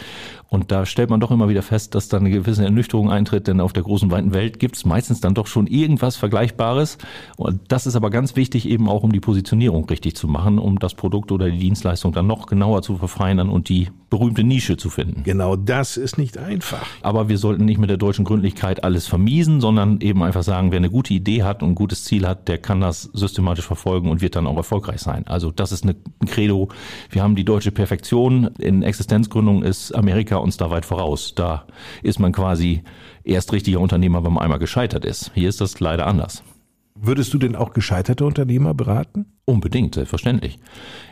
Und 0.48 0.70
da 0.70 0.84
stellt 0.84 1.08
man 1.08 1.18
doch 1.18 1.30
immer 1.30 1.48
wieder 1.48 1.62
fest, 1.62 1.94
dass 1.94 2.08
da 2.08 2.18
eine 2.18 2.30
gewisse 2.30 2.62
Ernüchterung 2.62 3.10
eintritt, 3.10 3.48
denn 3.48 3.58
auf 3.58 3.72
der 3.72 3.84
großen 3.84 4.10
weiten 4.10 4.34
Welt 4.34 4.58
gibt 4.58 4.76
es 4.76 4.84
meistens 4.84 5.20
dann 5.20 5.34
doch 5.34 5.46
schon 5.46 5.66
irgendwas 5.66 6.16
Vergleichbares. 6.16 6.98
Und 7.38 7.60
das 7.68 7.86
ist 7.86 7.96
aber 7.96 8.10
ganz 8.10 8.36
wichtig, 8.36 8.68
eben 8.68 8.86
auch 8.88 9.02
um 9.02 9.12
die 9.12 9.20
Positionierung 9.20 9.86
richtig 9.86 10.14
zu 10.14 10.28
machen, 10.28 10.58
um 10.58 10.78
das 10.78 10.92
Produkt 10.92 11.32
oder 11.32 11.48
die 11.48 11.56
Dienstleistung 11.58 12.12
dann 12.12 12.26
noch 12.26 12.46
genauer 12.46 12.82
zu 12.82 12.98
verfeinern 12.98 13.48
und 13.48 13.70
die 13.70 13.88
berühmte 14.10 14.44
Nische 14.44 14.76
zu 14.76 14.90
finden. 14.90 15.22
Genau 15.24 15.56
das 15.72 15.96
ist 15.96 16.18
nicht 16.18 16.36
einfach. 16.36 16.86
Aber 17.00 17.30
wir 17.30 17.38
sollten 17.38 17.64
nicht 17.64 17.78
mit 17.78 17.88
der 17.88 17.96
deutschen 17.96 18.26
Gründlichkeit 18.26 18.84
alles 18.84 19.06
vermiesen, 19.06 19.62
sondern 19.62 20.02
eben 20.02 20.22
einfach 20.22 20.42
sagen, 20.42 20.70
wer 20.70 20.76
eine 20.76 20.90
gute 20.90 21.14
Idee 21.14 21.44
hat 21.44 21.62
und 21.62 21.70
ein 21.70 21.74
gutes 21.74 22.04
Ziel 22.04 22.28
hat, 22.28 22.46
der 22.46 22.58
kann 22.58 22.82
das 22.82 23.04
systematisch 23.14 23.64
verfolgen 23.64 24.10
und 24.10 24.20
wird 24.20 24.36
dann 24.36 24.46
auch 24.46 24.58
erfolgreich 24.58 25.00
sein. 25.00 25.26
Also 25.26 25.50
das 25.50 25.72
ist 25.72 25.86
ein 25.86 25.94
Credo. 26.26 26.68
Wir 27.08 27.22
haben 27.22 27.36
die 27.36 27.46
deutsche 27.46 27.72
Perfektion. 27.72 28.48
In 28.58 28.82
Existenzgründung 28.82 29.62
ist 29.62 29.92
Amerika 29.92 30.36
uns 30.36 30.58
da 30.58 30.70
weit 30.70 30.84
voraus. 30.84 31.34
Da 31.34 31.64
ist 32.02 32.18
man 32.18 32.32
quasi 32.32 32.82
erst 33.24 33.50
richtiger 33.54 33.80
Unternehmer, 33.80 34.22
wenn 34.24 34.34
man 34.34 34.42
einmal 34.42 34.58
gescheitert 34.58 35.06
ist. 35.06 35.30
Hier 35.32 35.48
ist 35.48 35.62
das 35.62 35.80
leider 35.80 36.06
anders. 36.06 36.42
Würdest 36.94 37.32
du 37.32 37.38
denn 37.38 37.56
auch 37.56 37.72
gescheiterte 37.72 38.26
Unternehmer 38.26 38.74
beraten? 38.74 39.24
Unbedingt, 39.46 39.94
selbstverständlich. 39.94 40.58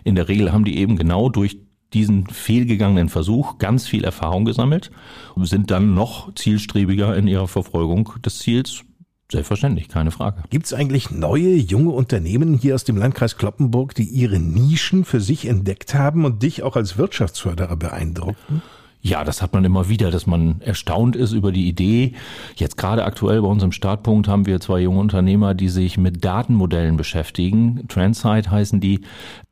In 0.04 0.16
der 0.16 0.28
Regel 0.28 0.52
haben 0.52 0.66
die 0.66 0.76
eben 0.76 0.98
genau 0.98 1.30
durch 1.30 1.56
diesen 1.92 2.26
fehlgegangenen 2.26 3.08
Versuch 3.08 3.58
ganz 3.58 3.86
viel 3.86 4.04
Erfahrung 4.04 4.44
gesammelt 4.44 4.90
und 5.34 5.46
sind 5.46 5.70
dann 5.70 5.94
noch 5.94 6.34
zielstrebiger 6.34 7.16
in 7.16 7.26
ihrer 7.26 7.48
Verfolgung 7.48 8.14
des 8.24 8.38
Ziels. 8.38 8.82
Selbstverständlich, 9.30 9.88
keine 9.88 10.10
Frage. 10.10 10.42
Gibt 10.50 10.66
es 10.66 10.74
eigentlich 10.74 11.12
neue, 11.12 11.54
junge 11.54 11.90
Unternehmen 11.90 12.54
hier 12.54 12.74
aus 12.74 12.82
dem 12.82 12.96
Landkreis 12.96 13.36
Kloppenburg, 13.36 13.94
die 13.94 14.04
ihre 14.04 14.40
Nischen 14.40 15.04
für 15.04 15.20
sich 15.20 15.46
entdeckt 15.46 15.94
haben 15.94 16.24
und 16.24 16.42
dich 16.42 16.64
auch 16.64 16.74
als 16.74 16.98
Wirtschaftsförderer 16.98 17.76
beeindruckten? 17.76 18.62
Ja, 19.02 19.24
das 19.24 19.40
hat 19.40 19.54
man 19.54 19.64
immer 19.64 19.88
wieder, 19.88 20.10
dass 20.10 20.26
man 20.26 20.60
erstaunt 20.60 21.16
ist 21.16 21.32
über 21.32 21.52
die 21.52 21.68
Idee. 21.68 22.12
Jetzt 22.56 22.76
gerade 22.76 23.04
aktuell 23.04 23.40
bei 23.40 23.48
uns 23.48 23.62
im 23.62 23.72
Startpunkt 23.72 24.28
haben 24.28 24.44
wir 24.44 24.60
zwei 24.60 24.80
junge 24.80 25.00
Unternehmer, 25.00 25.54
die 25.54 25.70
sich 25.70 25.96
mit 25.96 26.22
Datenmodellen 26.22 26.98
beschäftigen. 26.98 27.86
Transight 27.88 28.50
heißen 28.50 28.80
die. 28.80 29.00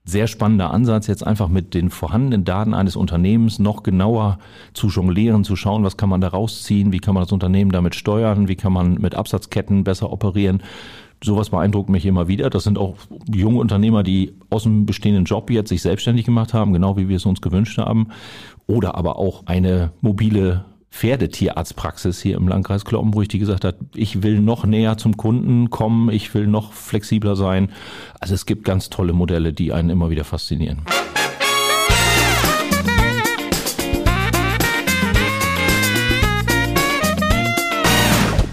Sehr 0.04 0.26
spannender 0.26 0.70
Ansatz, 0.70 1.06
jetzt 1.06 1.26
einfach 1.26 1.48
mit 1.48 1.74
den 1.74 1.90
vorhandenen 1.90 2.44
Daten 2.44 2.72
eines 2.72 2.96
Unternehmens 2.96 3.58
noch 3.58 3.82
genauer 3.82 4.38
zu 4.72 4.88
jonglieren, 4.88 5.44
zu 5.44 5.54
schauen, 5.54 5.84
was 5.84 5.98
kann 5.98 6.08
man 6.08 6.22
da 6.22 6.28
rausziehen, 6.28 6.92
wie 6.92 6.98
kann 6.98 7.12
man 7.12 7.24
das 7.24 7.32
Unternehmen 7.32 7.72
damit 7.72 7.94
steuern, 7.94 8.48
wie 8.48 8.56
kann 8.56 8.72
man 8.72 8.94
mit 8.94 9.14
Absatzketten 9.14 9.84
besser 9.84 10.10
operieren. 10.10 10.62
Sowas 11.22 11.50
beeindruckt 11.50 11.90
mich 11.90 12.06
immer 12.06 12.26
wieder. 12.26 12.48
Das 12.48 12.64
sind 12.64 12.78
auch 12.78 12.96
junge 13.30 13.58
Unternehmer, 13.58 14.02
die 14.02 14.34
aus 14.48 14.62
dem 14.62 14.86
bestehenden 14.86 15.24
Job 15.24 15.50
jetzt 15.50 15.68
sich 15.68 15.82
selbstständig 15.82 16.24
gemacht 16.24 16.54
haben, 16.54 16.72
genau 16.72 16.96
wie 16.96 17.08
wir 17.08 17.16
es 17.16 17.26
uns 17.26 17.42
gewünscht 17.42 17.76
haben. 17.76 18.08
Oder 18.70 18.96
aber 18.96 19.16
auch 19.16 19.46
eine 19.46 19.92
mobile 20.02 20.66
Pferdetierarztpraxis 20.90 22.20
hier 22.20 22.36
im 22.36 22.48
Landkreis 22.48 22.84
Kloppenburg, 22.84 23.26
die 23.30 23.38
gesagt 23.38 23.64
hat, 23.64 23.76
ich 23.94 24.22
will 24.22 24.40
noch 24.40 24.66
näher 24.66 24.98
zum 24.98 25.16
Kunden 25.16 25.70
kommen, 25.70 26.10
ich 26.10 26.34
will 26.34 26.46
noch 26.46 26.74
flexibler 26.74 27.34
sein. 27.34 27.70
Also 28.20 28.34
es 28.34 28.44
gibt 28.44 28.64
ganz 28.64 28.90
tolle 28.90 29.14
Modelle, 29.14 29.54
die 29.54 29.72
einen 29.72 29.88
immer 29.88 30.10
wieder 30.10 30.24
faszinieren. 30.24 30.82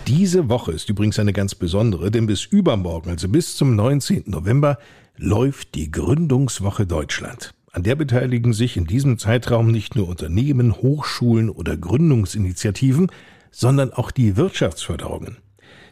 Diese 0.08 0.48
Woche 0.48 0.72
ist 0.72 0.90
übrigens 0.90 1.20
eine 1.20 1.34
ganz 1.34 1.56
besondere, 1.56 2.10
denn 2.10 2.26
bis 2.26 2.46
übermorgen, 2.46 3.10
also 3.10 3.28
bis 3.28 3.58
zum 3.58 3.76
19. 3.76 4.24
November, 4.28 4.78
läuft 5.18 5.76
die 5.76 5.92
Gründungswoche 5.92 6.88
Deutschland. 6.88 7.54
An 7.76 7.84
der 7.84 7.96
beteiligen 7.96 8.54
sich 8.54 8.78
in 8.78 8.86
diesem 8.86 9.18
Zeitraum 9.18 9.70
nicht 9.70 9.98
nur 9.98 10.08
Unternehmen, 10.08 10.78
Hochschulen 10.78 11.50
oder 11.50 11.76
Gründungsinitiativen, 11.76 13.12
sondern 13.52 13.92
auch 13.92 14.12
die 14.12 14.38
Wirtschaftsförderungen. 14.38 15.40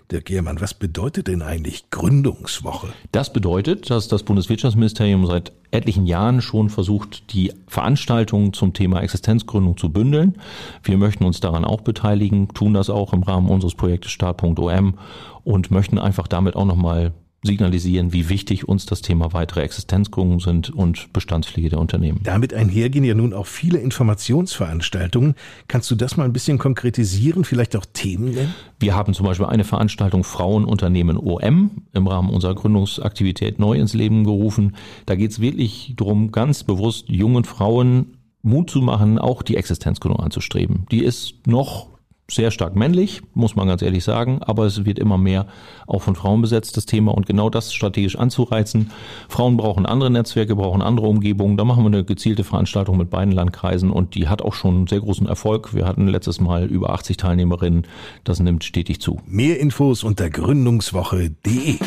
Dirk 0.09 0.23
Gehrmann, 0.23 0.61
was 0.61 0.73
bedeutet 0.73 1.27
denn 1.27 1.41
eigentlich 1.41 1.89
Gründungswoche? 1.89 2.87
Das 3.11 3.33
bedeutet, 3.33 3.89
dass 3.89 4.07
das 4.07 4.23
Bundeswirtschaftsministerium 4.23 5.25
seit 5.25 5.51
etlichen 5.71 6.05
Jahren 6.05 6.41
schon 6.41 6.69
versucht, 6.69 7.33
die 7.33 7.51
Veranstaltungen 7.67 8.53
zum 8.53 8.71
Thema 8.71 9.01
Existenzgründung 9.01 9.75
zu 9.75 9.91
bündeln. 9.91 10.37
Wir 10.83 10.97
möchten 10.97 11.25
uns 11.25 11.41
daran 11.41 11.65
auch 11.65 11.81
beteiligen, 11.81 12.47
tun 12.53 12.73
das 12.73 12.89
auch 12.89 13.11
im 13.11 13.23
Rahmen 13.23 13.49
unseres 13.49 13.75
Projektes 13.75 14.11
Start.om 14.11 14.99
und 15.43 15.69
möchten 15.69 15.99
einfach 15.99 16.29
damit 16.29 16.55
auch 16.55 16.65
nochmal 16.65 17.11
signalisieren, 17.43 18.13
wie 18.13 18.29
wichtig 18.29 18.67
uns 18.67 18.85
das 18.85 19.01
Thema 19.01 19.33
weitere 19.33 19.61
Existenzgründungen 19.61 20.39
sind 20.39 20.69
und 20.69 21.11
Bestandspflege 21.13 21.69
der 21.69 21.79
Unternehmen. 21.79 22.19
Damit 22.23 22.53
einhergehen 22.53 23.03
ja 23.03 23.13
nun 23.13 23.33
auch 23.33 23.47
viele 23.47 23.79
Informationsveranstaltungen. 23.79 25.35
Kannst 25.67 25.91
du 25.91 25.95
das 25.95 26.17
mal 26.17 26.25
ein 26.25 26.33
bisschen 26.33 26.57
konkretisieren, 26.57 27.43
vielleicht 27.43 27.75
auch 27.75 27.85
Themen 27.85 28.33
nennen? 28.33 28.53
Wir 28.79 28.95
haben 28.95 29.13
zum 29.13 29.25
Beispiel 29.25 29.45
eine 29.45 29.63
Veranstaltung 29.63 30.23
Frauenunternehmen 30.23 31.17
OM 31.17 31.83
im 31.93 32.07
Rahmen 32.07 32.29
unserer 32.29 32.55
Gründungsaktivität 32.55 33.59
neu 33.59 33.77
ins 33.77 33.93
Leben 33.93 34.23
gerufen. 34.23 34.75
Da 35.05 35.15
geht 35.15 35.31
es 35.31 35.39
wirklich 35.39 35.93
darum, 35.95 36.31
ganz 36.31 36.63
bewusst 36.63 37.09
jungen 37.09 37.43
Frauen 37.43 38.17
Mut 38.41 38.69
zu 38.69 38.81
machen, 38.81 39.17
auch 39.19 39.41
die 39.41 39.55
Existenzgründung 39.55 40.19
anzustreben. 40.19 40.85
Die 40.91 41.03
ist 41.03 41.47
noch 41.47 41.92
sehr 42.31 42.51
stark 42.51 42.75
männlich, 42.75 43.21
muss 43.33 43.55
man 43.55 43.67
ganz 43.67 43.81
ehrlich 43.81 44.03
sagen, 44.03 44.41
aber 44.41 44.65
es 44.65 44.85
wird 44.85 44.97
immer 44.97 45.17
mehr 45.17 45.45
auch 45.87 46.01
von 46.01 46.15
Frauen 46.15 46.41
besetzt, 46.41 46.77
das 46.77 46.85
Thema. 46.85 47.13
Und 47.13 47.25
genau 47.25 47.49
das 47.49 47.73
strategisch 47.73 48.17
anzureizen. 48.17 48.91
Frauen 49.27 49.57
brauchen 49.57 49.85
andere 49.85 50.09
Netzwerke, 50.09 50.55
brauchen 50.55 50.81
andere 50.81 51.07
Umgebungen. 51.07 51.57
Da 51.57 51.65
machen 51.65 51.83
wir 51.83 51.87
eine 51.87 52.05
gezielte 52.05 52.43
Veranstaltung 52.43 52.97
mit 52.97 53.09
beiden 53.09 53.33
Landkreisen 53.33 53.91
und 53.91 54.15
die 54.15 54.27
hat 54.27 54.41
auch 54.41 54.53
schon 54.53 54.87
sehr 54.87 55.01
großen 55.01 55.27
Erfolg. 55.27 55.73
Wir 55.73 55.85
hatten 55.85 56.07
letztes 56.07 56.39
Mal 56.39 56.65
über 56.65 56.91
80 56.91 57.17
Teilnehmerinnen. 57.17 57.85
Das 58.23 58.39
nimmt 58.39 58.63
stetig 58.63 59.01
zu. 59.01 59.19
Mehr 59.25 59.59
Infos 59.59 60.03
unter 60.03 60.29
gründungswoche.de. 60.29 61.77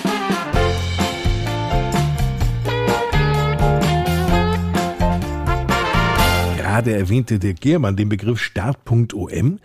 Gerade 6.56 6.94
erwähnte 6.94 7.38
der 7.38 7.54
Germann 7.54 7.96
den 7.96 8.10
Begriff 8.10 8.38
Start.om 8.38 9.58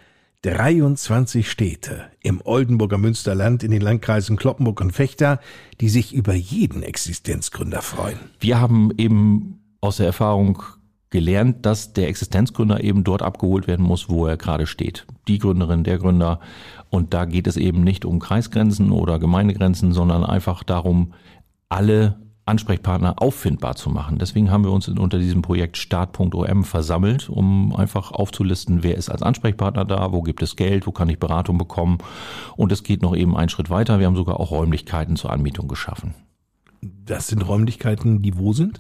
23 0.44 1.50
Städte 1.50 2.06
im 2.20 2.42
Oldenburger 2.44 2.98
Münsterland 2.98 3.64
in 3.64 3.70
den 3.70 3.82
Landkreisen 3.82 4.38
Kloppenburg 4.38 4.82
und 4.82 4.92
Fechter, 4.92 5.40
die 5.80 5.90
sich 5.90 6.14
über 6.14 6.34
jeden 6.34 6.82
Existenzgründer 6.82 7.84
freuen. 7.84 8.18
Wir 8.40 8.60
haben 8.60 8.92
eben 8.98 9.60
aus 9.82 9.98
der 9.98 10.08
Erfahrung 10.08 10.64
gelernt, 11.12 11.66
dass 11.66 11.94
der 11.94 12.08
Existenzgründer 12.08 12.84
eben 12.84 13.04
dort 13.04 13.22
abgeholt 13.22 13.68
werden 13.68 13.86
muss, 13.86 14.10
wo 14.10 14.26
er 14.26 14.38
gerade 14.38 14.66
steht. 14.66 15.06
Die 15.28 15.38
Gründerin, 15.38 15.84
der 15.84 16.00
Gründer. 16.00 16.40
Und 16.90 17.14
da 17.14 17.26
geht 17.26 17.46
es 17.46 17.58
eben 17.58 17.84
nicht 17.84 18.04
um 18.04 18.20
Kreisgrenzen 18.20 18.92
oder 18.92 19.20
Gemeindegrenzen, 19.20 19.92
sondern 19.92 20.24
einfach 20.24 20.64
darum, 20.64 21.14
alle 21.70 22.20
Ansprechpartner 22.52 23.16
auffindbar 23.22 23.76
zu 23.76 23.90
machen. 23.90 24.18
Deswegen 24.20 24.52
haben 24.52 24.64
wir 24.64 24.72
uns 24.72 24.88
unter 24.88 25.18
diesem 25.18 25.42
Projekt 25.42 25.78
Start.om 25.78 26.64
versammelt, 26.66 27.30
um 27.30 27.76
einfach 27.76 28.12
aufzulisten, 28.12 28.84
wer 28.84 28.96
ist 28.96 29.10
als 29.10 29.24
Ansprechpartner 29.24 29.86
da, 29.86 30.12
wo 30.12 30.22
gibt 30.22 30.44
es 30.44 30.56
Geld, 30.56 30.86
wo 30.86 30.92
kann 30.92 31.10
ich 31.10 31.18
Beratung 31.18 31.58
bekommen. 31.58 32.00
Und 32.58 32.72
es 32.72 32.84
geht 32.84 33.02
noch 33.02 33.16
eben 33.16 33.36
einen 33.38 33.50
Schritt 33.50 33.70
weiter. 33.70 34.00
Wir 34.00 34.06
haben 34.06 34.16
sogar 34.16 34.40
auch 34.40 34.52
Räumlichkeiten 34.52 35.16
zur 35.16 35.32
Anmietung 35.32 35.68
geschaffen. 35.68 36.14
Das 36.82 37.28
sind 37.28 37.48
Räumlichkeiten, 37.48 38.22
die 38.22 38.38
wo 38.38 38.54
sind? 38.54 38.80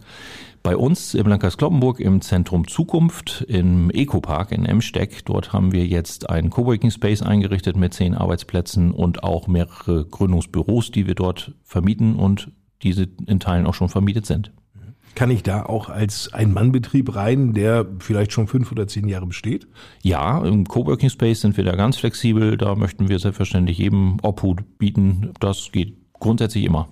Bei 0.63 0.75
uns 0.75 1.13
im 1.13 1.27
Landkreis 1.27 1.57
Kloppenburg 1.57 1.99
im 1.99 2.21
Zentrum 2.21 2.67
Zukunft 2.67 3.45
im 3.47 3.89
Ecopark 3.89 4.51
in 4.51 4.65
Emsteck. 4.65 5.25
Dort 5.25 5.53
haben 5.53 5.71
wir 5.71 5.87
jetzt 5.87 6.29
einen 6.29 6.49
Coworking 6.49 6.91
Space 6.91 7.21
eingerichtet 7.21 7.75
mit 7.77 7.93
zehn 7.93 8.15
Arbeitsplätzen 8.15 8.91
und 8.91 9.23
auch 9.23 9.47
mehrere 9.47 10.05
Gründungsbüros, 10.05 10.91
die 10.91 11.07
wir 11.07 11.15
dort 11.15 11.53
vermieten 11.63 12.15
und 12.15 12.51
diese 12.83 13.07
in 13.27 13.39
Teilen 13.39 13.65
auch 13.65 13.73
schon 13.73 13.89
vermietet 13.89 14.25
sind. 14.25 14.51
Kann 15.13 15.29
ich 15.29 15.43
da 15.43 15.63
auch 15.63 15.89
als 15.89 16.33
Ein-Mann-Betrieb 16.33 17.15
rein, 17.15 17.53
der 17.53 17.85
vielleicht 18.00 18.31
schon 18.31 18.47
fünf 18.47 18.71
oder 18.71 18.88
zehn 18.88 19.07
Jahre 19.07 19.27
besteht? 19.27 19.67
Ja, 20.03 20.43
im 20.43 20.65
Coworking 20.65 21.09
Space 21.09 21.41
sind 21.41 21.57
wir 21.57 21.65
da 21.65 21.75
ganz 21.75 21.97
flexibel. 21.97 22.55
Da 22.55 22.75
möchten 22.75 23.09
wir 23.09 23.19
selbstverständlich 23.19 23.77
jedem 23.77 24.17
Obhut 24.21 24.77
bieten. 24.77 25.31
Das 25.39 25.71
geht 25.71 25.97
grundsätzlich 26.13 26.63
immer. 26.63 26.88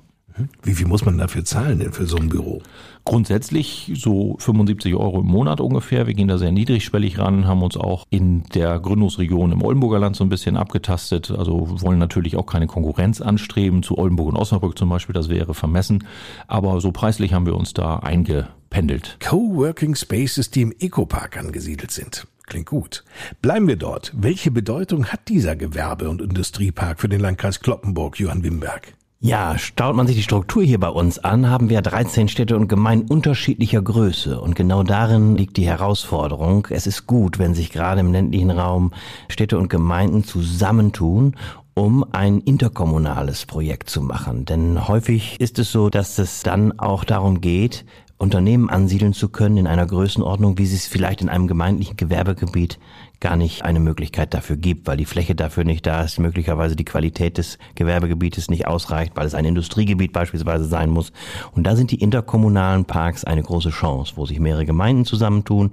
Wie 0.64 0.74
viel 0.74 0.88
muss 0.88 1.06
man 1.06 1.18
dafür 1.18 1.44
zahlen 1.46 1.80
denn 1.80 1.94
für 1.94 2.06
so 2.06 2.18
ein 2.18 2.30
Büro? 2.30 2.62
Grundsätzlich 3.06 3.92
so 3.96 4.36
75 4.40 4.96
Euro 4.96 5.22
im 5.22 5.28
Monat 5.28 5.62
ungefähr. 5.62 6.08
Wir 6.08 6.14
gehen 6.14 6.28
da 6.28 6.38
sehr 6.38 6.52
niedrigschwellig 6.52 7.18
ran, 7.18 7.48
haben 7.48 7.64
uns 7.64 7.78
auch 7.78 8.06
in 8.10 8.44
der 8.54 8.80
Gründungsregion 8.80 9.52
im 9.52 9.64
Oldenburger 9.64 10.00
Land 10.00 10.16
so 10.16 10.24
ein 10.24 10.30
bisschen 10.30 10.58
abgetastet. 10.58 11.32
Also 11.32 11.82
wollen 11.82 12.00
natürlich 12.00 12.38
auch 12.38 12.46
keine 12.46 12.68
Konkurrenz 12.68 13.22
anstreben 13.22 13.84
zu 13.84 13.98
Oldenburg 13.98 14.30
und 14.30 14.38
Osnabrück 14.38 14.78
zum 14.78 14.90
Beispiel. 14.90 15.14
Das 15.14 15.30
wäre 15.30 15.54
vermessen. 15.54 16.06
Aber 16.48 16.82
so 16.82 16.92
preislich 16.92 17.34
haben 17.34 17.46
wir 17.46 17.56
uns 17.56 17.74
da 17.74 17.98
eingependelt. 17.98 19.18
Coworking 19.20 19.96
Spaces, 19.96 20.52
die 20.52 20.62
im 20.62 20.74
Ecopark 20.80 21.38
angesiedelt 21.38 21.92
sind. 21.92 22.28
Klingt 22.46 22.66
gut. 22.66 23.04
Bleiben 23.42 23.68
wir 23.68 23.76
dort. 23.76 24.12
Welche 24.16 24.50
Bedeutung 24.50 25.06
hat 25.06 25.30
dieser 25.30 25.56
Gewerbe- 25.56 26.10
und 26.10 26.22
Industriepark 26.22 27.00
für 27.00 27.08
den 27.08 27.22
Landkreis 27.22 27.60
Kloppenburg, 27.60 28.20
Johann 28.20 28.44
Wimberg? 28.44 28.96
Ja, 29.22 29.58
staut 29.58 29.98
man 29.98 30.08
sich 30.08 30.16
die 30.16 30.24
Struktur 30.24 30.64
hier 30.64 30.80
bei 30.80 30.88
uns 30.88 31.20
an, 31.20 31.50
haben 31.50 31.70
wir 31.70 31.82
13 31.82 32.30
Städte 32.30 32.56
und 32.56 32.70
Gemeinden 32.70 33.12
unterschiedlicher 33.12 33.82
Größe. 33.82 34.40
Und 34.40 34.56
genau 34.56 34.84
darin 34.84 35.36
liegt 35.36 35.58
die 35.58 35.68
Herausforderung. 35.68 36.68
Es 36.70 36.88
ist 36.88 37.06
gut, 37.06 37.38
wenn 37.38 37.54
sich 37.54 37.70
gerade 37.70 38.00
im 38.00 38.14
ländlichen 38.14 38.50
Raum 38.50 38.94
Städte 39.28 39.58
und 39.58 39.68
Gemeinden 39.70 40.24
zusammentun 40.24 41.36
um 41.74 42.06
ein 42.12 42.40
interkommunales 42.40 43.46
Projekt 43.46 43.90
zu 43.90 44.02
machen. 44.02 44.44
Denn 44.44 44.88
häufig 44.90 45.40
ist 45.40 45.60
es 45.60 45.72
so, 45.72 45.90
dass 45.90 46.18
es 46.18 46.44
dann 46.44 46.78
auch 46.78 47.06
darum 47.06 47.40
geht, 47.40 47.86
Unternehmen 48.20 48.70
ansiedeln 48.70 49.14
zu 49.14 49.30
können 49.30 49.56
in 49.56 49.66
einer 49.66 49.88
Größenordnung, 49.88 50.58
wie 50.58 50.66
es 50.66 50.86
vielleicht 50.88 51.22
in 51.22 51.30
einem 51.30 51.48
gemeindlichen 51.48 51.96
Gewerbegebiet 51.96 52.78
gar 53.22 53.38
nicht 53.38 53.64
eine 53.64 53.80
Möglichkeit 53.80 54.34
dafür 54.34 54.58
gibt, 54.58 54.88
weil 54.88 54.98
die 54.98 55.06
Fläche 55.06 55.36
dafür 55.36 55.64
nicht 55.64 55.86
da 55.86 56.04
ist, 56.04 56.20
möglicherweise 56.20 56.76
die 56.76 56.86
Qualität 56.86 57.38
des 57.38 57.58
Gewerbegebietes 57.76 58.50
nicht 58.50 58.68
ausreicht, 58.68 59.14
weil 59.16 59.26
es 59.26 59.36
ein 59.36 59.46
Industriegebiet 59.46 60.12
beispielsweise 60.12 60.66
sein 60.66 60.90
muss. 60.90 61.12
Und 61.54 61.64
da 61.64 61.76
sind 61.76 61.92
die 61.92 62.02
interkommunalen 62.02 62.86
Parks 62.86 63.24
eine 63.24 63.44
große 63.44 63.70
Chance, 63.70 64.14
wo 64.16 64.26
sich 64.26 64.40
mehrere 64.40 64.66
Gemeinden 64.66 65.06
zusammentun, 65.06 65.72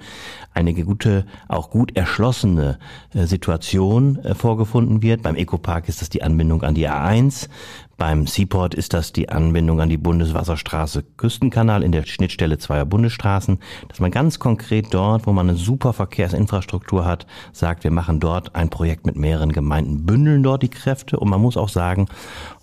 eine 0.54 0.72
gute, 0.72 1.26
auch 1.48 1.70
gut 1.70 1.96
erschlossene 1.96 2.78
äh, 3.12 3.26
Situation 3.26 4.18
äh, 4.24 4.34
vorgefunden 4.34 5.02
wird. 5.02 5.22
Beim 5.22 5.36
Ecopark 5.36 5.88
ist 5.88 6.00
das 6.00 6.08
die 6.08 6.22
Anbindung 6.22 6.62
an 6.62 6.74
die 6.74 6.88
A1. 6.88 7.48
Beim 7.98 8.26
Seaport 8.26 8.74
ist 8.74 8.92
das 8.92 9.14
die 9.14 9.30
Anbindung 9.30 9.80
an 9.80 9.88
die 9.88 9.96
Bundeswasserstraße 9.96 11.02
Küstenkanal 11.16 11.82
in 11.82 11.92
der 11.92 12.04
Schnittstelle 12.04 12.58
zweier 12.58 12.84
Bundesstraßen, 12.84 13.58
dass 13.88 14.00
man 14.00 14.10
ganz 14.10 14.38
konkret 14.38 14.92
dort, 14.92 15.26
wo 15.26 15.32
man 15.32 15.48
eine 15.48 15.56
super 15.56 15.94
Verkehrsinfrastruktur 15.94 17.06
hat, 17.06 17.26
sagt, 17.54 17.84
wir 17.84 17.90
machen 17.90 18.20
dort 18.20 18.54
ein 18.54 18.68
Projekt 18.68 19.06
mit 19.06 19.16
mehreren 19.16 19.50
Gemeinden, 19.50 20.04
bündeln 20.04 20.42
dort 20.42 20.62
die 20.62 20.68
Kräfte 20.68 21.18
und 21.18 21.30
man 21.30 21.40
muss 21.40 21.56
auch 21.56 21.70
sagen, 21.70 22.04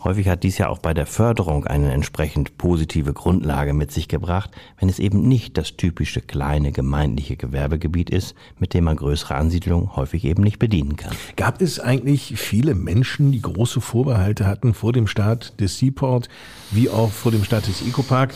häufig 0.03 0.27
hat 0.27 0.43
dies 0.43 0.59
ja 0.59 0.69
auch 0.69 0.77
bei 0.77 0.93
der 0.93 1.07
Förderung 1.07 1.65
eine 1.65 1.91
entsprechend 1.91 2.59
positive 2.59 3.13
Grundlage 3.13 3.73
mit 3.73 3.91
sich 3.91 4.07
gebracht, 4.07 4.51
wenn 4.79 4.87
es 4.87 4.99
eben 4.99 5.27
nicht 5.27 5.57
das 5.57 5.77
typische 5.77 6.21
kleine 6.21 6.71
gemeindliche 6.71 7.37
Gewerbegebiet 7.37 8.11
ist, 8.11 8.35
mit 8.59 8.75
dem 8.75 8.83
man 8.83 8.97
größere 8.97 9.33
Ansiedlungen 9.33 9.95
häufig 9.95 10.25
eben 10.25 10.43
nicht 10.43 10.59
bedienen 10.59 10.95
kann. 10.95 11.15
Gab 11.37 11.59
es 11.59 11.79
eigentlich 11.79 12.35
viele 12.37 12.75
Menschen, 12.75 13.31
die 13.31 13.41
große 13.41 13.81
Vorbehalte 13.81 14.45
hatten 14.45 14.75
vor 14.75 14.93
dem 14.93 15.07
Start 15.07 15.22
Start 15.23 15.59
des 15.61 15.77
Seaport 15.77 16.27
wie 16.71 16.89
auch 16.89 17.09
vor 17.09 17.31
dem 17.31 17.45
Start 17.45 17.67
des 17.67 17.81
Ecopark. 17.81 18.33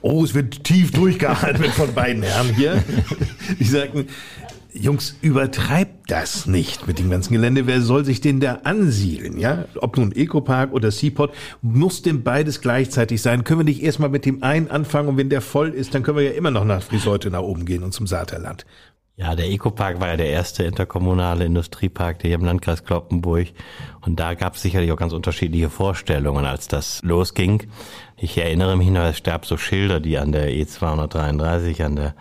Oh, 0.00 0.24
es 0.24 0.34
wird 0.34 0.64
tief 0.64 0.90
durchgeatmet 0.90 1.70
von 1.72 1.92
beiden 1.92 2.22
Herren 2.22 2.54
hier. 2.54 2.82
Die 3.58 3.64
sagten, 3.64 4.06
Jungs, 4.72 5.16
übertreibt 5.20 6.10
das 6.10 6.46
nicht 6.46 6.86
mit 6.86 6.98
dem 6.98 7.10
ganzen 7.10 7.34
Gelände. 7.34 7.66
Wer 7.66 7.82
soll 7.82 8.06
sich 8.06 8.22
denn 8.22 8.40
da 8.40 8.60
ansiedeln? 8.64 9.38
Ja, 9.38 9.66
ob 9.76 9.98
nun 9.98 10.12
Ecopark 10.12 10.72
oder 10.72 10.90
Seaport, 10.90 11.34
muss 11.60 12.00
denn 12.00 12.22
beides 12.22 12.62
gleichzeitig 12.62 13.20
sein? 13.20 13.44
Können 13.44 13.60
wir 13.60 13.64
nicht 13.64 13.82
erstmal 13.82 14.08
mit 14.08 14.24
dem 14.24 14.42
einen 14.42 14.70
anfangen 14.70 15.10
und 15.10 15.16
wenn 15.18 15.28
der 15.28 15.42
voll 15.42 15.70
ist, 15.70 15.94
dann 15.94 16.02
können 16.02 16.16
wir 16.16 16.24
ja 16.24 16.32
immer 16.32 16.50
noch 16.50 16.64
nach 16.64 16.82
Friseute 16.82 17.30
nach 17.30 17.42
oben 17.42 17.66
gehen 17.66 17.82
und 17.82 17.92
zum 17.92 18.06
Saterland. 18.06 18.64
Ja, 19.16 19.36
der 19.36 19.48
Ecopark 19.48 20.00
war 20.00 20.08
ja 20.08 20.16
der 20.16 20.30
erste 20.30 20.64
interkommunale 20.64 21.44
Industriepark 21.44 22.20
hier 22.22 22.34
im 22.34 22.44
Landkreis 22.44 22.82
Kloppenburg. 22.82 23.46
Und 24.00 24.18
da 24.18 24.34
gab 24.34 24.56
es 24.56 24.62
sicherlich 24.62 24.90
auch 24.90 24.96
ganz 24.96 25.12
unterschiedliche 25.12 25.70
Vorstellungen, 25.70 26.44
als 26.44 26.66
das 26.66 27.00
losging. 27.04 27.68
Ich 28.16 28.38
erinnere 28.38 28.76
mich 28.76 28.90
noch, 28.90 29.02
es 29.02 29.24
gab 29.24 29.44
so 29.44 29.56
Schilder, 29.56 29.98
die 29.98 30.18
an 30.18 30.30
der 30.30 30.48
E233, 30.48 31.84
an 31.84 31.96
der 31.96 32.14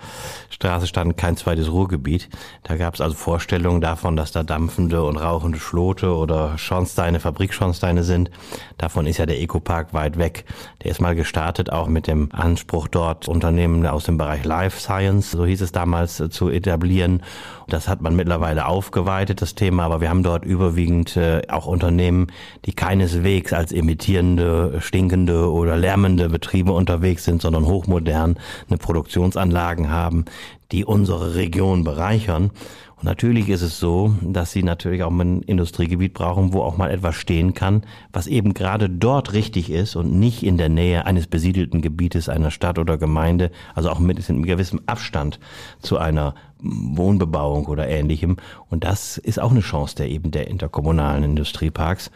Straße 0.49 0.87
standen, 0.87 1.15
kein 1.15 1.37
zweites 1.37 1.71
Ruhrgebiet. 1.71 2.29
Da 2.63 2.77
gab 2.77 2.95
es 2.95 3.01
also 3.01 3.15
Vorstellungen 3.15 3.79
davon, 3.79 4.15
dass 4.15 4.31
da 4.31 4.41
dampfende 4.41 5.03
und 5.03 5.17
rauchende 5.17 5.59
Schlote 5.59 6.15
oder 6.15 6.57
Schornsteine, 6.57 7.19
Fabrikschornsteine 7.19 8.03
sind. 8.03 8.31
Davon 8.79 9.05
ist 9.05 9.17
ja 9.17 9.27
der 9.27 9.39
Ecopark 9.39 9.93
weit 9.93 10.17
weg. 10.17 10.45
Der 10.83 10.89
ist 10.89 10.99
mal 10.99 11.15
gestartet, 11.15 11.71
auch 11.71 11.87
mit 11.87 12.07
dem 12.07 12.29
Anspruch 12.31 12.87
dort 12.87 13.27
Unternehmen 13.27 13.85
aus 13.85 14.05
dem 14.05 14.17
Bereich 14.17 14.43
Life 14.45 14.79
Science, 14.79 15.31
so 15.31 15.45
hieß 15.45 15.61
es 15.61 15.71
damals, 15.71 16.23
zu 16.29 16.49
etablieren. 16.49 17.21
Das 17.67 17.87
hat 17.87 18.01
man 18.01 18.15
mittlerweile 18.15 18.65
aufgeweitet, 18.65 19.41
das 19.41 19.55
Thema, 19.55 19.83
aber 19.83 20.01
wir 20.01 20.09
haben 20.09 20.23
dort 20.23 20.43
überwiegend 20.43 21.15
äh, 21.17 21.43
auch 21.47 21.65
Unternehmen, 21.65 22.27
die 22.65 22.73
keineswegs 22.73 23.53
als 23.53 23.71
imitierende, 23.71 24.79
stinkende 24.81 25.51
oder 25.51 25.77
lärmende 25.83 26.29
Betriebe 26.29 26.71
unterwegs 26.71 27.25
sind, 27.25 27.41
sondern 27.41 27.65
hochmodern 27.65 28.37
eine 28.69 28.77
Produktionsanlagen 28.77 29.91
haben, 29.91 30.23
die 30.71 30.85
unsere 30.85 31.35
Region 31.35 31.83
bereichern. 31.83 32.51
Und 32.95 33.03
natürlich 33.03 33.49
ist 33.49 33.61
es 33.61 33.81
so, 33.81 34.15
dass 34.21 34.53
sie 34.53 34.63
natürlich 34.63 35.03
auch 35.03 35.11
ein 35.11 35.41
Industriegebiet 35.41 36.13
brauchen, 36.13 36.53
wo 36.53 36.61
auch 36.61 36.77
mal 36.77 36.89
etwas 36.89 37.15
stehen 37.15 37.53
kann, 37.53 37.83
was 38.13 38.27
eben 38.27 38.53
gerade 38.53 38.89
dort 38.89 39.33
richtig 39.33 39.69
ist 39.69 39.97
und 39.97 40.17
nicht 40.17 40.41
in 40.41 40.57
der 40.57 40.69
Nähe 40.69 41.05
eines 41.05 41.27
besiedelten 41.27 41.81
Gebietes 41.81 42.29
einer 42.29 42.49
Stadt 42.49 42.79
oder 42.79 42.97
Gemeinde, 42.97 43.51
also 43.75 43.89
auch 43.89 43.99
mit 43.99 44.29
einem 44.29 44.43
gewissen 44.43 44.87
Abstand 44.87 45.41
zu 45.81 45.97
einer 45.97 46.33
Wohnbebauung 46.59 47.65
oder 47.65 47.89
ähnlichem. 47.89 48.37
Und 48.69 48.85
das 48.85 49.17
ist 49.17 49.37
auch 49.37 49.51
eine 49.51 49.59
Chance 49.59 49.97
der 49.97 50.07
eben 50.07 50.31
der 50.31 50.47
interkommunalen 50.47 51.25
Industrieparks. 51.25 52.09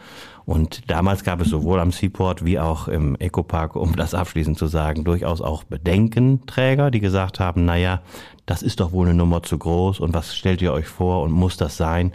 Und 0.48 0.90
damals 0.90 1.24
gab 1.24 1.42
es 1.42 1.50
sowohl 1.50 1.78
am 1.78 1.92
Seaport 1.92 2.42
wie 2.42 2.58
auch 2.58 2.88
im 2.88 3.16
Ecopark, 3.16 3.76
um 3.76 3.94
das 3.96 4.14
abschließend 4.14 4.56
zu 4.56 4.66
sagen, 4.66 5.04
durchaus 5.04 5.42
auch 5.42 5.62
Bedenkenträger, 5.62 6.90
die 6.90 7.00
gesagt 7.00 7.38
haben, 7.38 7.66
naja, 7.66 8.00
das 8.46 8.62
ist 8.62 8.80
doch 8.80 8.92
wohl 8.92 9.08
eine 9.08 9.14
Nummer 9.14 9.42
zu 9.42 9.58
groß 9.58 10.00
und 10.00 10.14
was 10.14 10.34
stellt 10.34 10.62
ihr 10.62 10.72
euch 10.72 10.86
vor 10.86 11.22
und 11.22 11.32
muss 11.32 11.58
das 11.58 11.76
sein? 11.76 12.12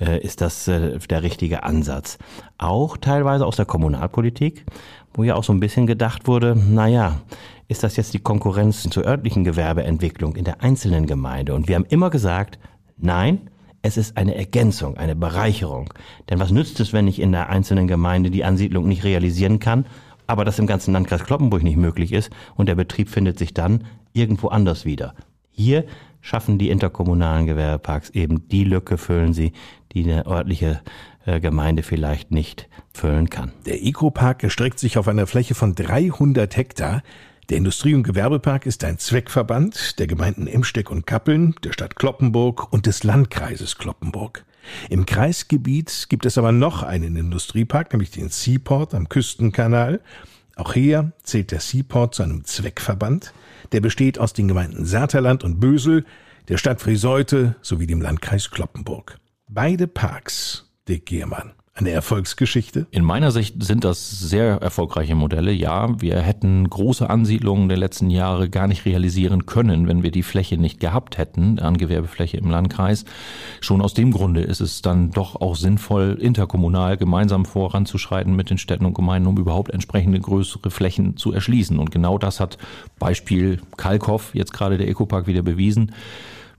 äh, 0.00 0.18
ist 0.20 0.40
das 0.40 0.66
äh, 0.68 0.98
der 0.98 1.22
richtige 1.22 1.62
Ansatz. 1.62 2.18
Auch 2.58 2.96
teilweise 2.96 3.46
aus 3.46 3.56
der 3.56 3.66
Kommunalpolitik, 3.66 4.64
wo 5.14 5.22
ja 5.22 5.34
auch 5.34 5.44
so 5.44 5.52
ein 5.52 5.60
bisschen 5.60 5.86
gedacht 5.86 6.26
wurde, 6.26 6.56
naja, 6.56 7.20
ist 7.68 7.82
das 7.82 7.96
jetzt 7.96 8.14
die 8.14 8.20
Konkurrenz 8.20 8.82
zur 8.82 9.04
örtlichen 9.04 9.44
Gewerbeentwicklung 9.44 10.34
in 10.34 10.44
der 10.44 10.62
einzelnen 10.62 11.06
Gemeinde? 11.06 11.54
Und 11.54 11.68
wir 11.68 11.76
haben 11.76 11.86
immer 11.88 12.10
gesagt, 12.10 12.58
nein, 12.96 13.49
es 13.82 13.96
ist 13.96 14.16
eine 14.16 14.34
Ergänzung, 14.34 14.96
eine 14.96 15.16
Bereicherung. 15.16 15.92
Denn 16.28 16.38
was 16.38 16.50
nützt 16.50 16.80
es, 16.80 16.92
wenn 16.92 17.08
ich 17.08 17.20
in 17.20 17.32
der 17.32 17.48
einzelnen 17.48 17.88
Gemeinde 17.88 18.30
die 18.30 18.44
Ansiedlung 18.44 18.86
nicht 18.86 19.04
realisieren 19.04 19.58
kann, 19.58 19.86
aber 20.26 20.44
das 20.44 20.58
im 20.58 20.66
ganzen 20.66 20.92
Landkreis 20.92 21.24
Kloppenburg 21.24 21.62
nicht 21.62 21.76
möglich 21.76 22.12
ist 22.12 22.30
und 22.54 22.68
der 22.68 22.74
Betrieb 22.74 23.08
findet 23.08 23.38
sich 23.38 23.54
dann 23.54 23.84
irgendwo 24.12 24.48
anders 24.48 24.84
wieder. 24.84 25.14
Hier 25.50 25.84
schaffen 26.20 26.58
die 26.58 26.70
interkommunalen 26.70 27.46
Gewerbeparks 27.46 28.10
eben 28.10 28.48
die 28.48 28.64
Lücke, 28.64 28.98
füllen 28.98 29.32
sie, 29.32 29.52
die 29.92 30.04
eine 30.04 30.26
örtliche 30.26 30.80
äh, 31.26 31.40
Gemeinde 31.40 31.82
vielleicht 31.82 32.30
nicht 32.30 32.68
füllen 32.92 33.30
kann. 33.30 33.52
Der 33.66 33.82
Ecopark 33.82 34.42
erstreckt 34.44 34.78
sich 34.78 34.98
auf 34.98 35.08
einer 35.08 35.26
Fläche 35.26 35.54
von 35.54 35.74
300 35.74 36.56
Hektar. 36.56 37.02
Der 37.50 37.58
Industrie- 37.58 37.96
und 37.96 38.04
Gewerbepark 38.04 38.64
ist 38.64 38.84
ein 38.84 38.98
Zweckverband 38.98 39.98
der 39.98 40.06
Gemeinden 40.06 40.46
Emsteck 40.46 40.88
und 40.88 41.04
Kappeln, 41.04 41.56
der 41.64 41.72
Stadt 41.72 41.96
Kloppenburg 41.96 42.72
und 42.72 42.86
des 42.86 43.02
Landkreises 43.02 43.76
Kloppenburg. 43.76 44.44
Im 44.88 45.04
Kreisgebiet 45.04 46.06
gibt 46.08 46.26
es 46.26 46.38
aber 46.38 46.52
noch 46.52 46.84
einen 46.84 47.16
Industriepark, 47.16 47.92
nämlich 47.92 48.12
den 48.12 48.28
Seaport 48.28 48.94
am 48.94 49.08
Küstenkanal. 49.08 50.00
Auch 50.54 50.74
hier 50.74 51.10
zählt 51.24 51.50
der 51.50 51.58
Seaport 51.58 52.14
zu 52.14 52.22
einem 52.22 52.44
Zweckverband. 52.44 53.32
Der 53.72 53.80
besteht 53.80 54.20
aus 54.20 54.32
den 54.32 54.46
Gemeinden 54.46 54.84
Saterland 54.84 55.42
und 55.42 55.58
Bösel, 55.58 56.04
der 56.46 56.56
Stadt 56.56 56.80
Friseute 56.80 57.56
sowie 57.62 57.88
dem 57.88 58.00
Landkreis 58.00 58.52
Kloppenburg. 58.52 59.18
Beide 59.48 59.88
Parks, 59.88 60.70
Dick 60.86 61.06
Giermann, 61.06 61.54
eine 61.80 61.90
Erfolgsgeschichte? 61.90 62.86
In 62.90 63.04
meiner 63.04 63.30
Sicht 63.30 63.62
sind 63.62 63.84
das 63.84 64.10
sehr 64.10 64.56
erfolgreiche 64.62 65.14
Modelle. 65.14 65.52
Ja, 65.52 66.00
wir 66.00 66.20
hätten 66.20 66.68
große 66.68 67.08
Ansiedlungen 67.08 67.68
der 67.68 67.78
letzten 67.78 68.10
Jahre 68.10 68.48
gar 68.48 68.66
nicht 68.66 68.84
realisieren 68.84 69.46
können, 69.46 69.88
wenn 69.88 70.02
wir 70.02 70.10
die 70.10 70.22
Fläche 70.22 70.56
nicht 70.56 70.80
gehabt 70.80 71.18
hätten 71.18 71.58
an 71.58 71.76
Gewerbefläche 71.76 72.36
im 72.36 72.50
Landkreis. 72.50 73.04
Schon 73.60 73.82
aus 73.82 73.94
dem 73.94 74.12
Grunde 74.12 74.42
ist 74.42 74.60
es 74.60 74.82
dann 74.82 75.10
doch 75.10 75.36
auch 75.40 75.56
sinnvoll, 75.56 76.16
interkommunal 76.20 76.96
gemeinsam 76.96 77.44
voranzuschreiten 77.44 78.36
mit 78.36 78.50
den 78.50 78.58
Städten 78.58 78.86
und 78.86 78.94
Gemeinden, 78.94 79.28
um 79.28 79.38
überhaupt 79.38 79.70
entsprechende 79.70 80.20
größere 80.20 80.70
Flächen 80.70 81.16
zu 81.16 81.32
erschließen. 81.32 81.78
Und 81.78 81.90
genau 81.90 82.18
das 82.18 82.40
hat 82.40 82.58
Beispiel 82.98 83.60
Kalkhoff, 83.76 84.34
jetzt 84.34 84.52
gerade 84.52 84.78
der 84.78 84.88
Ecopark 84.88 85.26
wieder 85.26 85.42
bewiesen 85.42 85.92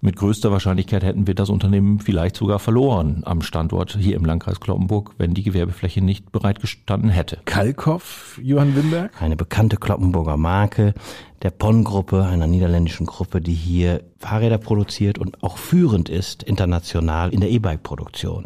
mit 0.01 0.15
größter 0.15 0.51
Wahrscheinlichkeit 0.51 1.03
hätten 1.03 1.27
wir 1.27 1.35
das 1.35 1.49
Unternehmen 1.49 1.99
vielleicht 1.99 2.35
sogar 2.35 2.59
verloren 2.59 3.21
am 3.25 3.41
Standort 3.41 3.97
hier 3.99 4.15
im 4.15 4.25
Landkreis 4.25 4.59
Kloppenburg, 4.59 5.13
wenn 5.17 5.35
die 5.35 5.43
Gewerbefläche 5.43 6.01
nicht 6.01 6.31
bereitgestanden 6.31 7.11
hätte. 7.11 7.39
Kalkhoff, 7.45 8.39
Johann 8.41 8.75
Wimberg? 8.75 9.11
Eine 9.21 9.35
bekannte 9.35 9.77
Kloppenburger 9.77 10.37
Marke, 10.37 10.95
der 11.41 11.49
PON-Gruppe, 11.49 12.23
einer 12.23 12.45
niederländischen 12.45 13.07
Gruppe, 13.07 13.41
die 13.41 13.53
hier 13.53 14.03
Fahrräder 14.19 14.59
produziert 14.59 15.17
und 15.17 15.43
auch 15.43 15.57
führend 15.57 16.07
ist 16.07 16.43
international 16.43 17.33
in 17.33 17.39
der 17.39 17.49
E-Bike-Produktion. 17.49 18.45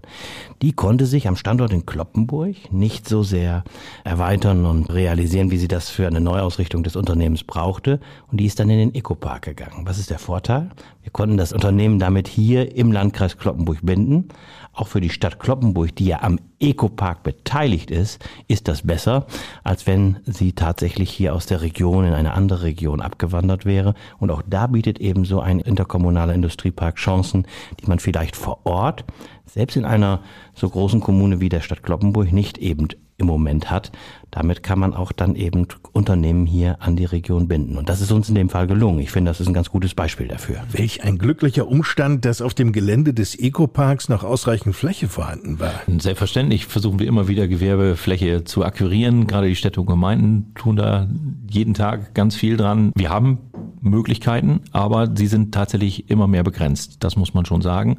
Die 0.62 0.72
konnte 0.72 1.06
sich 1.06 1.28
am 1.28 1.36
Standort 1.36 1.74
in 1.74 1.86
Kloppenburg 1.86 2.72
nicht 2.72 3.10
so 3.10 3.24
sehr 3.24 3.66
erweitern 4.06 4.66
und 4.66 4.94
realisieren, 4.94 5.52
wie 5.52 5.58
sie 5.58 5.68
das 5.68 5.90
für 5.90 6.08
eine 6.08 6.22
Neuausrichtung 6.22 6.84
des 6.84 6.96
Unternehmens 6.96 7.44
brauchte. 7.44 8.00
Und 8.32 8.40
die 8.40 8.46
ist 8.46 8.60
dann 8.60 8.70
in 8.70 8.78
den 8.78 8.96
Ecopark 8.96 9.42
gegangen. 9.44 9.86
Was 9.86 9.98
ist 9.98 10.10
der 10.10 10.20
Vorteil? 10.20 10.70
Wir 11.04 11.12
konnten 11.12 11.36
das 11.36 11.52
Unternehmen 11.52 12.00
damit 12.00 12.30
hier 12.30 12.76
im 12.78 12.94
Landkreis 12.94 13.38
Kloppenburg 13.38 13.80
binden. 13.82 14.30
Auch 14.72 14.88
für 14.88 15.02
die 15.02 15.10
Stadt 15.10 15.40
Kloppenburg, 15.40 15.96
die 15.96 16.06
ja 16.06 16.22
am 16.22 16.40
Ecopark 16.60 17.24
beteiligt 17.24 17.92
ist, 17.92 18.24
ist 18.48 18.68
das 18.68 18.84
besser, 18.84 19.26
als 19.64 19.88
wenn 19.88 20.18
sie 20.26 20.54
tatsächlich 20.54 21.12
hier 21.12 21.34
aus 21.34 21.46
der 21.46 21.62
Region 21.62 22.06
in 22.06 22.14
eine 22.14 22.34
andere 22.34 22.64
Region 22.64 23.02
abgewandert 23.02 23.66
wäre. 23.66 23.94
Und 24.20 24.32
auch 24.32 24.42
da 24.46 24.68
bietet 24.68 25.00
eben 25.00 25.26
so 25.26 25.40
ein 25.40 25.60
interkommunaler 25.60 26.34
Industriepark 26.34 26.96
Chancen, 26.96 27.48
die 27.80 27.88
man 27.88 28.00
vielleicht 28.00 28.36
vor 28.36 28.60
Ort, 28.66 29.06
selbst 29.46 29.78
in 29.78 29.86
einer 29.86 30.22
so 30.54 30.70
großen 30.70 31.00
Kommune 31.00 31.40
wie 31.40 31.50
der 31.50 31.62
Stadt 31.62 31.84
Kloppenburg, 31.84 32.32
nicht 32.32 32.58
eben 32.58 32.88
im 33.18 33.28
Moment 33.28 33.72
hat. 33.72 33.92
Damit 34.30 34.64
kann 34.64 34.80
man 34.80 34.94
auch 34.94 35.14
dann 35.14 35.36
eben 35.36 35.68
Unternehmen 35.94 36.46
hier 36.46 36.82
an 36.82 36.98
die 36.98 37.06
Region 37.06 37.48
binden. 37.48 37.78
Und 37.78 37.88
das 37.88 38.02
ist 38.02 38.12
uns 38.12 38.28
in 38.28 38.36
dem 38.36 38.50
Fall 38.50 38.68
gelungen. 38.68 39.00
Ich 39.00 39.12
finde, 39.12 39.30
das 39.30 39.40
ist 39.40 39.48
ein 39.48 39.54
ganz 39.54 39.70
gutes 39.70 39.94
Beispiel 39.94 40.28
dafür. 40.28 40.58
Welch 40.72 41.04
ein 41.04 41.18
glücklicher 41.18 41.68
Umstand, 41.68 42.26
dass 42.26 42.42
auf 42.42 42.54
dem 42.54 42.74
Gelände 42.74 43.14
des 43.14 43.36
Ecoparks 43.40 44.10
noch 44.10 44.26
ausreichend 44.26 44.76
Fläche 44.76 45.08
vorhanden 45.08 45.60
war. 45.60 45.74
Selbstverständlich 45.88 46.66
versuchen 46.66 47.00
wir 47.00 47.08
immer 47.08 47.30
wieder 47.30 47.48
Gewerbefläche 47.48 48.44
zu 48.44 48.66
akquirieren. 48.66 49.28
Gerade 49.28 49.48
die 49.48 49.56
Städte 49.56 49.80
und 49.80 49.88
Gemeinden 49.88 50.52
tun 50.56 50.76
da 50.76 51.08
jeden 51.50 51.74
Tag 51.74 52.14
ganz 52.14 52.36
viel 52.36 52.58
dran. 52.58 52.92
Wir 52.96 53.10
haben 53.10 53.38
Möglichkeiten, 53.80 54.62
aber 54.72 55.10
sie 55.16 55.28
sind 55.28 55.54
tatsächlich 55.54 56.10
immer 56.10 56.28
mehr 56.28 56.44
begrenzt. 56.44 56.98
Das 57.04 57.16
muss 57.16 57.34
man 57.34 57.46
schon 57.46 57.62
sagen. 57.62 57.98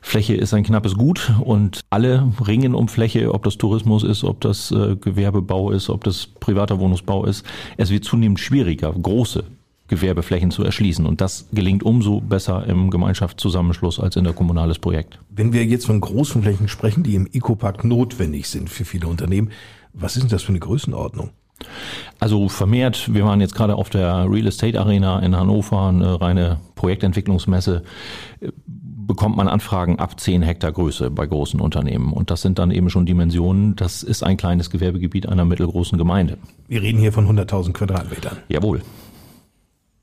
Fläche 0.00 0.34
ist 0.34 0.54
ein 0.54 0.64
knappes 0.64 0.94
Gut 0.94 1.32
und 1.44 1.80
alle 1.90 2.32
ringen 2.46 2.74
um 2.74 2.88
Fläche, 2.88 3.32
ob 3.34 3.44
das 3.44 3.58
Tourismus 3.58 4.02
ist, 4.02 4.24
ob 4.24 4.40
das 4.40 4.70
äh, 4.70 4.96
Gewerbebau 4.96 5.70
ist, 5.70 5.90
ob 5.90 6.04
das 6.04 6.26
privater 6.26 6.78
Wohnungsbau 6.78 7.24
ist. 7.24 7.44
Es 7.76 7.90
wird 7.90 8.04
zunehmend 8.04 8.40
schwieriger, 8.40 8.92
große 8.92 9.44
Gewerbeflächen 9.88 10.50
zu 10.50 10.64
erschließen. 10.64 11.04
Und 11.04 11.20
das 11.20 11.48
gelingt 11.52 11.82
umso 11.82 12.20
besser 12.20 12.66
im 12.66 12.90
Gemeinschaftszusammenschluss 12.90 14.00
als 14.00 14.16
in 14.16 14.24
der 14.24 14.32
kommunales 14.32 14.78
Projekt. 14.78 15.18
Wenn 15.30 15.52
wir 15.52 15.64
jetzt 15.64 15.86
von 15.86 16.00
großen 16.00 16.42
Flächen 16.42 16.68
sprechen, 16.68 17.02
die 17.02 17.16
im 17.16 17.28
Ecopark 17.30 17.84
notwendig 17.84 18.48
sind 18.48 18.70
für 18.70 18.84
viele 18.84 19.08
Unternehmen, 19.08 19.50
was 19.92 20.16
ist 20.16 20.22
denn 20.22 20.30
das 20.30 20.42
für 20.42 20.50
eine 20.50 20.60
Größenordnung? 20.60 21.30
Also 22.18 22.48
vermehrt, 22.48 23.12
wir 23.12 23.24
waren 23.24 23.40
jetzt 23.40 23.54
gerade 23.54 23.74
auf 23.74 23.90
der 23.90 24.30
Real 24.30 24.46
Estate 24.46 24.80
Arena 24.80 25.18
in 25.20 25.36
Hannover, 25.36 25.88
eine 25.88 26.20
reine 26.20 26.60
Projektentwicklungsmesse 26.74 27.82
bekommt 29.10 29.36
man 29.36 29.48
Anfragen 29.48 29.98
ab 29.98 30.20
10 30.20 30.42
Hektar 30.42 30.70
Größe 30.70 31.10
bei 31.10 31.26
großen 31.26 31.58
Unternehmen. 31.60 32.12
Und 32.12 32.30
das 32.30 32.42
sind 32.42 32.60
dann 32.60 32.70
eben 32.70 32.90
schon 32.90 33.06
Dimensionen, 33.06 33.74
das 33.74 34.04
ist 34.04 34.22
ein 34.22 34.36
kleines 34.36 34.70
Gewerbegebiet 34.70 35.28
einer 35.28 35.44
mittelgroßen 35.44 35.98
Gemeinde. 35.98 36.38
Wir 36.68 36.80
reden 36.80 37.00
hier 37.00 37.12
von 37.12 37.26
100.000 37.26 37.72
Quadratmetern. 37.72 38.36
Jawohl. 38.48 38.82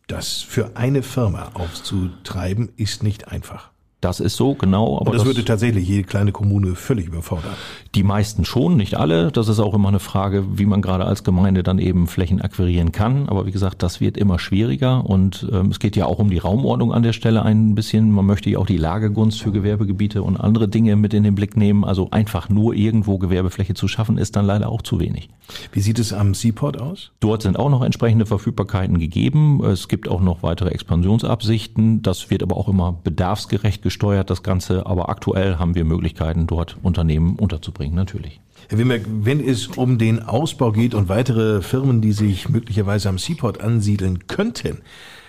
Das 0.08 0.42
für 0.42 0.76
eine 0.76 1.04
Firma 1.04 1.52
aufzutreiben 1.54 2.68
ist 2.76 3.02
nicht 3.02 3.30
einfach. 3.30 3.72
Das 4.00 4.20
ist 4.20 4.36
so, 4.36 4.54
genau. 4.54 4.98
Aber 4.98 5.08
Und 5.08 5.16
das, 5.16 5.24
das 5.24 5.26
würde 5.26 5.44
tatsächlich 5.44 5.88
jede 5.88 6.04
kleine 6.04 6.32
Kommune 6.32 6.76
völlig 6.76 7.08
überfordern. 7.08 7.54
Die 7.96 8.04
meisten 8.04 8.46
schon, 8.46 8.78
nicht 8.78 8.96
alle. 8.96 9.32
Das 9.32 9.48
ist 9.48 9.60
auch 9.60 9.74
immer 9.74 9.88
eine 9.88 10.00
Frage, 10.00 10.60
wie 10.60 10.68
man 10.68 10.84
gerade 10.84 11.06
als 11.06 11.24
Gemeinde 11.24 11.64
dann 11.64 11.80
eben 11.80 12.06
Flächen 12.06 12.40
akquirieren 12.40 12.92
kann. 12.92 13.28
Aber 13.28 13.48
wie 13.48 13.52
gesagt, 13.52 13.82
das 13.82 14.00
wird 14.00 14.16
immer 14.16 14.38
schwieriger. 14.38 15.04
Und 15.04 15.48
ähm, 15.52 15.72
es 15.72 15.80
geht 15.80 15.96
ja 15.96 16.06
auch 16.06 16.20
um 16.20 16.30
die 16.30 16.38
Raumordnung 16.38 16.94
an 16.94 17.02
der 17.02 17.14
Stelle 17.14 17.42
ein 17.42 17.74
bisschen. 17.74 18.12
Man 18.12 18.28
möchte 18.28 18.52
ja 18.52 18.60
auch 18.60 18.68
die 18.68 18.78
Lagegunst 18.78 19.42
für 19.42 19.52
Gewerbegebiete 19.52 20.22
und 20.22 20.38
andere 20.38 20.68
Dinge 20.68 20.96
mit 20.96 21.16
in 21.16 21.24
den 21.24 21.34
Blick 21.34 21.58
nehmen. 21.58 21.84
Also 21.84 22.12
einfach 22.12 22.50
nur 22.50 22.76
irgendwo 22.76 23.18
Gewerbefläche 23.18 23.74
zu 23.74 23.88
schaffen, 23.88 24.20
ist 24.20 24.36
dann 24.36 24.46
leider 24.46 24.70
auch 24.70 24.84
zu 24.84 25.00
wenig. 25.00 25.30
Wie 25.72 25.80
sieht 25.80 25.98
es 25.98 26.14
am 26.14 26.36
Seaport 26.36 26.80
aus? 26.80 27.12
Dort 27.20 27.42
sind 27.42 27.58
auch 27.58 27.70
noch 27.72 27.82
entsprechende 27.82 28.28
Verfügbarkeiten 28.28 29.00
gegeben. 29.00 29.64
Es 29.64 29.88
gibt 29.88 30.08
auch 30.08 30.22
noch 30.22 30.44
weitere 30.44 30.70
Expansionsabsichten. 30.70 32.04
Das 32.04 32.30
wird 32.30 32.44
aber 32.44 32.58
auch 32.58 32.68
immer 32.68 33.00
bedarfsgerecht 33.04 33.88
gesteuert, 33.98 34.30
das 34.30 34.44
Ganze. 34.44 34.86
Aber 34.86 35.10
aktuell 35.10 35.58
haben 35.58 35.74
wir 35.74 35.84
Möglichkeiten, 35.84 36.46
dort 36.46 36.78
Unternehmen 36.84 37.36
unterzubringen, 37.36 37.96
natürlich. 37.96 38.40
Herr 38.70 38.78
Wimmerk, 38.78 39.04
wenn 39.08 39.40
es 39.40 39.68
um 39.68 39.98
den 39.98 40.22
Ausbau 40.22 40.72
geht 40.72 40.94
und 40.94 41.10
weitere 41.10 41.62
Firmen, 41.62 42.02
die 42.02 42.12
sich 42.12 42.50
möglicherweise 42.50 43.10
am 43.10 43.18
Seaport 43.18 43.62
ansiedeln 43.62 44.28
könnten, 44.28 44.80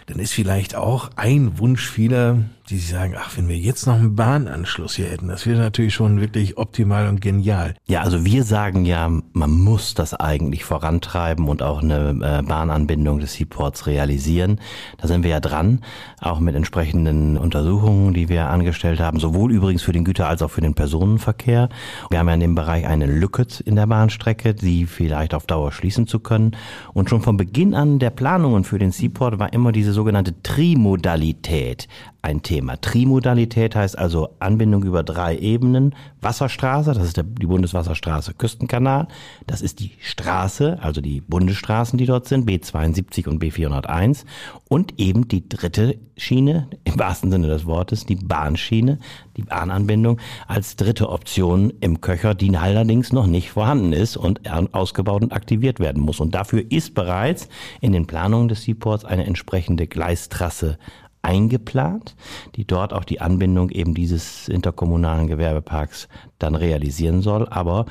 dann 0.07 0.19
ist 0.19 0.33
vielleicht 0.33 0.75
auch 0.75 1.11
ein 1.17 1.59
Wunsch 1.59 1.89
vieler, 1.89 2.45
die 2.69 2.79
sagen, 2.79 3.15
ach, 3.19 3.37
wenn 3.37 3.49
wir 3.49 3.57
jetzt 3.57 3.87
noch 3.87 3.95
einen 3.95 4.15
Bahnanschluss 4.15 4.97
hier 4.97 5.07
hätten, 5.07 5.29
das 5.29 5.47
wäre 5.47 5.59
natürlich 5.59 5.95
schon 5.95 6.21
wirklich 6.21 6.59
optimal 6.59 7.09
und 7.09 7.21
genial. 7.21 7.75
Ja, 7.87 8.03
also 8.03 8.27
wir 8.27 8.45
sagen 8.45 8.85
ja, 8.85 9.09
man 9.33 9.51
muss 9.51 9.95
das 9.95 10.13
eigentlich 10.13 10.65
vorantreiben 10.65 11.49
und 11.49 11.63
auch 11.63 11.83
eine 11.83 12.11
äh, 12.11 12.43
Bahnanbindung 12.43 13.21
des 13.21 13.35
Seaports 13.35 13.87
realisieren. 13.87 14.61
Da 14.99 15.09
sind 15.09 15.23
wir 15.23 15.31
ja 15.31 15.41
dran, 15.41 15.81
auch 16.21 16.41
mit 16.41 16.55
entsprechenden 16.57 17.39
Untersuchungen, 17.39 18.13
die 18.13 18.29
wir 18.29 18.51
angestellt 18.51 19.01
haben, 19.01 19.19
sowohl 19.19 19.51
übrigens 19.51 19.83
für 19.83 19.93
den 19.93 20.05
Güter- 20.05 20.29
als 20.29 20.43
auch 20.43 20.51
für 20.51 20.61
den 20.61 20.75
Personenverkehr. 20.75 21.71
Wir 22.11 22.19
haben 22.19 22.29
ja 22.29 22.35
in 22.35 22.41
dem 22.41 22.55
Bereich 22.55 22.87
eine 22.87 23.07
Lücke 23.07 23.47
in 23.65 23.77
der 23.77 23.87
Bahnstrecke, 23.87 24.53
die 24.53 24.87
vielleicht 24.87 25.33
auf 25.33 25.47
Dauer 25.47 25.71
schließen 25.71 26.07
zu 26.07 26.19
können. 26.19 26.57
Und 26.93 27.09
schon 27.09 27.23
von 27.23 27.37
Beginn 27.37 27.75
an 27.75 27.99
der 27.99 28.11
Planungen 28.11 28.65
für 28.65 28.79
den 28.79 28.91
Seaport 28.91 29.39
war 29.39 29.53
immer 29.53 29.71
diese 29.71 29.93
sogenannte 29.93 30.43
Trimodalität 30.43 31.87
ein 32.29 32.43
Thema. 32.43 32.79
Trimodalität 32.79 33.75
heißt 33.75 33.99
also 33.99 34.29
Anbindung 34.39 34.85
über 34.85 35.03
drei 35.03 35.37
Ebenen. 35.39 35.95
Wasserstraße, 36.21 36.93
das 36.93 37.05
ist 37.05 37.17
der, 37.17 37.25
die 37.25 37.47
Bundeswasserstraße 37.47 38.35
Küstenkanal. 38.35 39.09
Das 39.47 39.63
ist 39.63 39.81
die 39.81 39.93
Straße, 40.01 40.79
also 40.83 41.01
die 41.01 41.23
Bundesstraßen, 41.23 41.99
die 41.99 42.05
dort 42.05 42.29
sind, 42.29 42.49
B72 42.49 43.29
und 43.29 43.43
B401. 43.43 44.27
Und 44.69 44.99
eben 45.01 45.27
die 45.27 45.49
dritte 45.49 45.97
Schiene, 46.19 46.69
im 46.85 46.99
wahrsten 46.99 47.31
Sinne 47.31 47.47
des 47.47 47.65
Wortes, 47.65 48.05
die 48.05 48.17
Bahnschiene, 48.17 48.99
die 49.39 49.43
Bahnanbindung 49.43 50.21
als 50.47 50.77
dritte 50.77 51.09
Option 51.09 51.73
im 51.81 52.03
Köcher, 52.03 52.35
die 52.35 52.55
allerdings 52.55 53.13
noch 53.13 53.27
nicht 53.27 53.51
vorhanden 53.51 53.95
ist 53.95 54.19
und 54.19 54.43
ausgebaut 54.75 55.23
und 55.23 55.33
aktiviert 55.33 55.81
werden 55.81 56.03
muss. 56.03 56.21
Und 56.21 56.35
dafür 56.35 56.63
ist 56.71 56.95
bereits 56.95 57.49
in 57.81 57.93
den 57.93 58.07
Planungen 58.07 58.49
des 58.49 58.65
Seaports 58.65 59.07
eine 59.07 59.25
entsprechende 59.25 59.87
Gleistrasse 59.87 60.79
eingeplant, 61.23 62.15
die 62.57 62.65
dort 62.65 62.93
auch 62.93 63.05
die 63.05 63.21
Anbindung 63.21 63.71
eben 63.71 63.95
dieses 63.95 64.49
interkommunalen 64.49 65.27
Gewerbeparks 65.27 66.09
dann 66.39 66.55
realisieren 66.55 67.23
soll. 67.23 67.49
Aber 67.49 67.87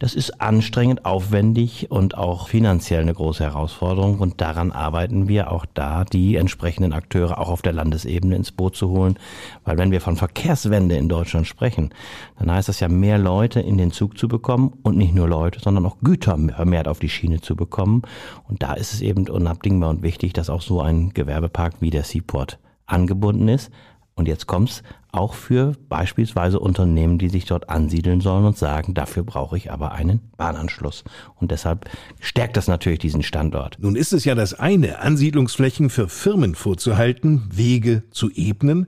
das 0.00 0.14
ist 0.14 0.40
anstrengend, 0.40 1.04
aufwendig 1.04 1.90
und 1.90 2.16
auch 2.16 2.46
finanziell 2.46 3.02
eine 3.02 3.14
große 3.14 3.42
Herausforderung. 3.42 4.20
Und 4.20 4.40
daran 4.40 4.70
arbeiten 4.70 5.26
wir 5.26 5.50
auch 5.50 5.66
da, 5.74 6.04
die 6.04 6.36
entsprechenden 6.36 6.92
Akteure 6.92 7.38
auch 7.38 7.48
auf 7.48 7.62
der 7.62 7.72
Landesebene 7.72 8.36
ins 8.36 8.52
Boot 8.52 8.76
zu 8.76 8.90
holen. 8.90 9.18
Weil 9.64 9.76
wenn 9.76 9.90
wir 9.90 10.00
von 10.00 10.16
Verkehrswende 10.16 10.96
in 10.96 11.08
Deutschland 11.08 11.48
sprechen, 11.48 11.90
dann 12.38 12.52
heißt 12.52 12.68
das 12.68 12.78
ja 12.78 12.88
mehr 12.88 13.18
Leute 13.18 13.58
in 13.58 13.76
den 13.76 13.90
Zug 13.90 14.16
zu 14.16 14.28
bekommen 14.28 14.72
und 14.84 14.96
nicht 14.96 15.14
nur 15.14 15.26
Leute, 15.26 15.58
sondern 15.58 15.84
auch 15.84 15.96
Güter 16.00 16.38
vermehrt 16.54 16.86
auf 16.86 17.00
die 17.00 17.08
Schiene 17.08 17.40
zu 17.40 17.56
bekommen. 17.56 18.02
Und 18.46 18.62
da 18.62 18.74
ist 18.74 18.94
es 18.94 19.00
eben 19.00 19.28
unabdingbar 19.28 19.90
und 19.90 20.02
wichtig, 20.02 20.32
dass 20.32 20.48
auch 20.48 20.62
so 20.62 20.80
ein 20.80 21.10
Gewerbepark 21.10 21.74
wie 21.80 21.90
der 21.90 22.04
Seaport 22.04 22.60
angebunden 22.88 23.48
ist. 23.48 23.70
Und 24.18 24.26
jetzt 24.26 24.48
kommt's 24.48 24.82
auch 25.12 25.34
für 25.34 25.74
beispielsweise 25.88 26.58
Unternehmen, 26.58 27.18
die 27.18 27.28
sich 27.28 27.44
dort 27.44 27.70
ansiedeln 27.70 28.20
sollen 28.20 28.44
und 28.44 28.58
sagen, 28.58 28.92
dafür 28.92 29.22
brauche 29.22 29.56
ich 29.56 29.70
aber 29.70 29.92
einen 29.92 30.20
Bahnanschluss. 30.36 31.04
Und 31.36 31.50
deshalb 31.50 31.88
stärkt 32.20 32.56
das 32.56 32.66
natürlich 32.66 32.98
diesen 32.98 33.22
Standort. 33.22 33.78
Nun 33.78 33.96
ist 33.96 34.12
es 34.12 34.24
ja 34.24 34.34
das 34.34 34.54
eine, 34.54 34.98
Ansiedlungsflächen 34.98 35.88
für 35.88 36.08
Firmen 36.08 36.56
vorzuhalten, 36.56 37.48
Wege 37.52 38.02
zu 38.10 38.30
ebnen. 38.30 38.86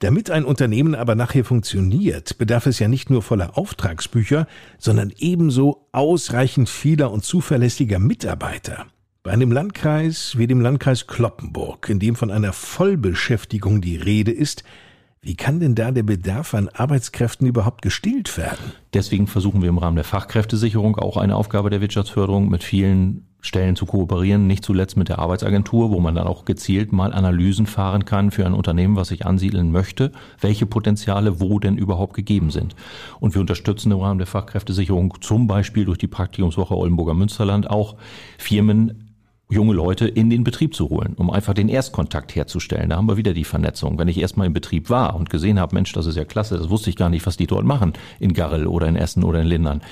Damit 0.00 0.30
ein 0.30 0.44
Unternehmen 0.44 0.94
aber 0.94 1.14
nachher 1.14 1.44
funktioniert, 1.44 2.36
bedarf 2.36 2.66
es 2.66 2.80
ja 2.80 2.88
nicht 2.88 3.08
nur 3.08 3.22
voller 3.22 3.56
Auftragsbücher, 3.56 4.46
sondern 4.78 5.12
ebenso 5.16 5.86
ausreichend 5.92 6.68
vieler 6.68 7.12
und 7.12 7.24
zuverlässiger 7.24 8.00
Mitarbeiter. 8.00 8.86
Bei 9.24 9.30
einem 9.30 9.52
Landkreis 9.52 10.36
wie 10.36 10.48
dem 10.48 10.60
Landkreis 10.60 11.06
Kloppenburg, 11.06 11.88
in 11.88 12.00
dem 12.00 12.16
von 12.16 12.32
einer 12.32 12.52
Vollbeschäftigung 12.52 13.80
die 13.80 13.96
Rede 13.96 14.32
ist, 14.32 14.64
wie 15.20 15.36
kann 15.36 15.60
denn 15.60 15.76
da 15.76 15.92
der 15.92 16.02
Bedarf 16.02 16.54
an 16.54 16.68
Arbeitskräften 16.68 17.46
überhaupt 17.46 17.82
gestillt 17.82 18.36
werden? 18.36 18.72
Deswegen 18.92 19.28
versuchen 19.28 19.62
wir 19.62 19.68
im 19.68 19.78
Rahmen 19.78 19.94
der 19.94 20.04
Fachkräftesicherung 20.04 20.96
auch 20.96 21.16
eine 21.16 21.36
Aufgabe 21.36 21.70
der 21.70 21.80
Wirtschaftsförderung 21.80 22.48
mit 22.48 22.64
vielen 22.64 23.28
Stellen 23.40 23.76
zu 23.76 23.86
kooperieren, 23.86 24.48
nicht 24.48 24.64
zuletzt 24.64 24.96
mit 24.96 25.08
der 25.08 25.20
Arbeitsagentur, 25.20 25.90
wo 25.90 26.00
man 26.00 26.16
dann 26.16 26.26
auch 26.26 26.44
gezielt 26.44 26.92
mal 26.92 27.12
Analysen 27.12 27.66
fahren 27.66 28.04
kann 28.04 28.32
für 28.32 28.44
ein 28.44 28.54
Unternehmen, 28.54 28.96
was 28.96 29.08
sich 29.08 29.26
ansiedeln 29.26 29.70
möchte, 29.70 30.10
welche 30.40 30.66
Potenziale 30.66 31.40
wo 31.40 31.60
denn 31.60 31.76
überhaupt 31.76 32.14
gegeben 32.14 32.50
sind. 32.50 32.74
Und 33.20 33.34
wir 33.34 33.40
unterstützen 33.40 33.92
im 33.92 34.00
Rahmen 34.00 34.18
der 34.18 34.26
Fachkräftesicherung 34.28 35.14
zum 35.20 35.46
Beispiel 35.46 35.84
durch 35.84 35.98
die 35.98 36.08
Praktikumswoche 36.08 36.76
Oldenburger 36.76 37.14
Münsterland 37.14 37.70
auch 37.70 37.96
Firmen 38.38 39.01
junge 39.52 39.74
Leute 39.74 40.08
in 40.08 40.30
den 40.30 40.44
Betrieb 40.44 40.74
zu 40.74 40.88
holen, 40.90 41.14
um 41.16 41.30
einfach 41.30 41.54
den 41.54 41.68
Erstkontakt 41.68 42.34
herzustellen. 42.34 42.90
Da 42.90 42.96
haben 42.96 43.08
wir 43.08 43.16
wieder 43.16 43.34
die 43.34 43.44
Vernetzung. 43.44 43.98
Wenn 43.98 44.08
ich 44.08 44.18
erstmal 44.18 44.46
im 44.46 44.52
Betrieb 44.52 44.90
war 44.90 45.14
und 45.14 45.30
gesehen 45.30 45.60
habe, 45.60 45.74
Mensch, 45.74 45.92
das 45.92 46.06
ist 46.06 46.16
ja 46.16 46.24
klasse, 46.24 46.58
das 46.58 46.70
wusste 46.70 46.90
ich 46.90 46.96
gar 46.96 47.10
nicht, 47.10 47.26
was 47.26 47.36
die 47.36 47.46
dort 47.46 47.64
machen 47.64 47.92
in 48.18 48.32
Garrel 48.32 48.66
oder 48.66 48.88
in 48.88 48.96
Essen 48.96 49.22
oder 49.22 49.40
in 49.40 49.46
Lindern, 49.46 49.82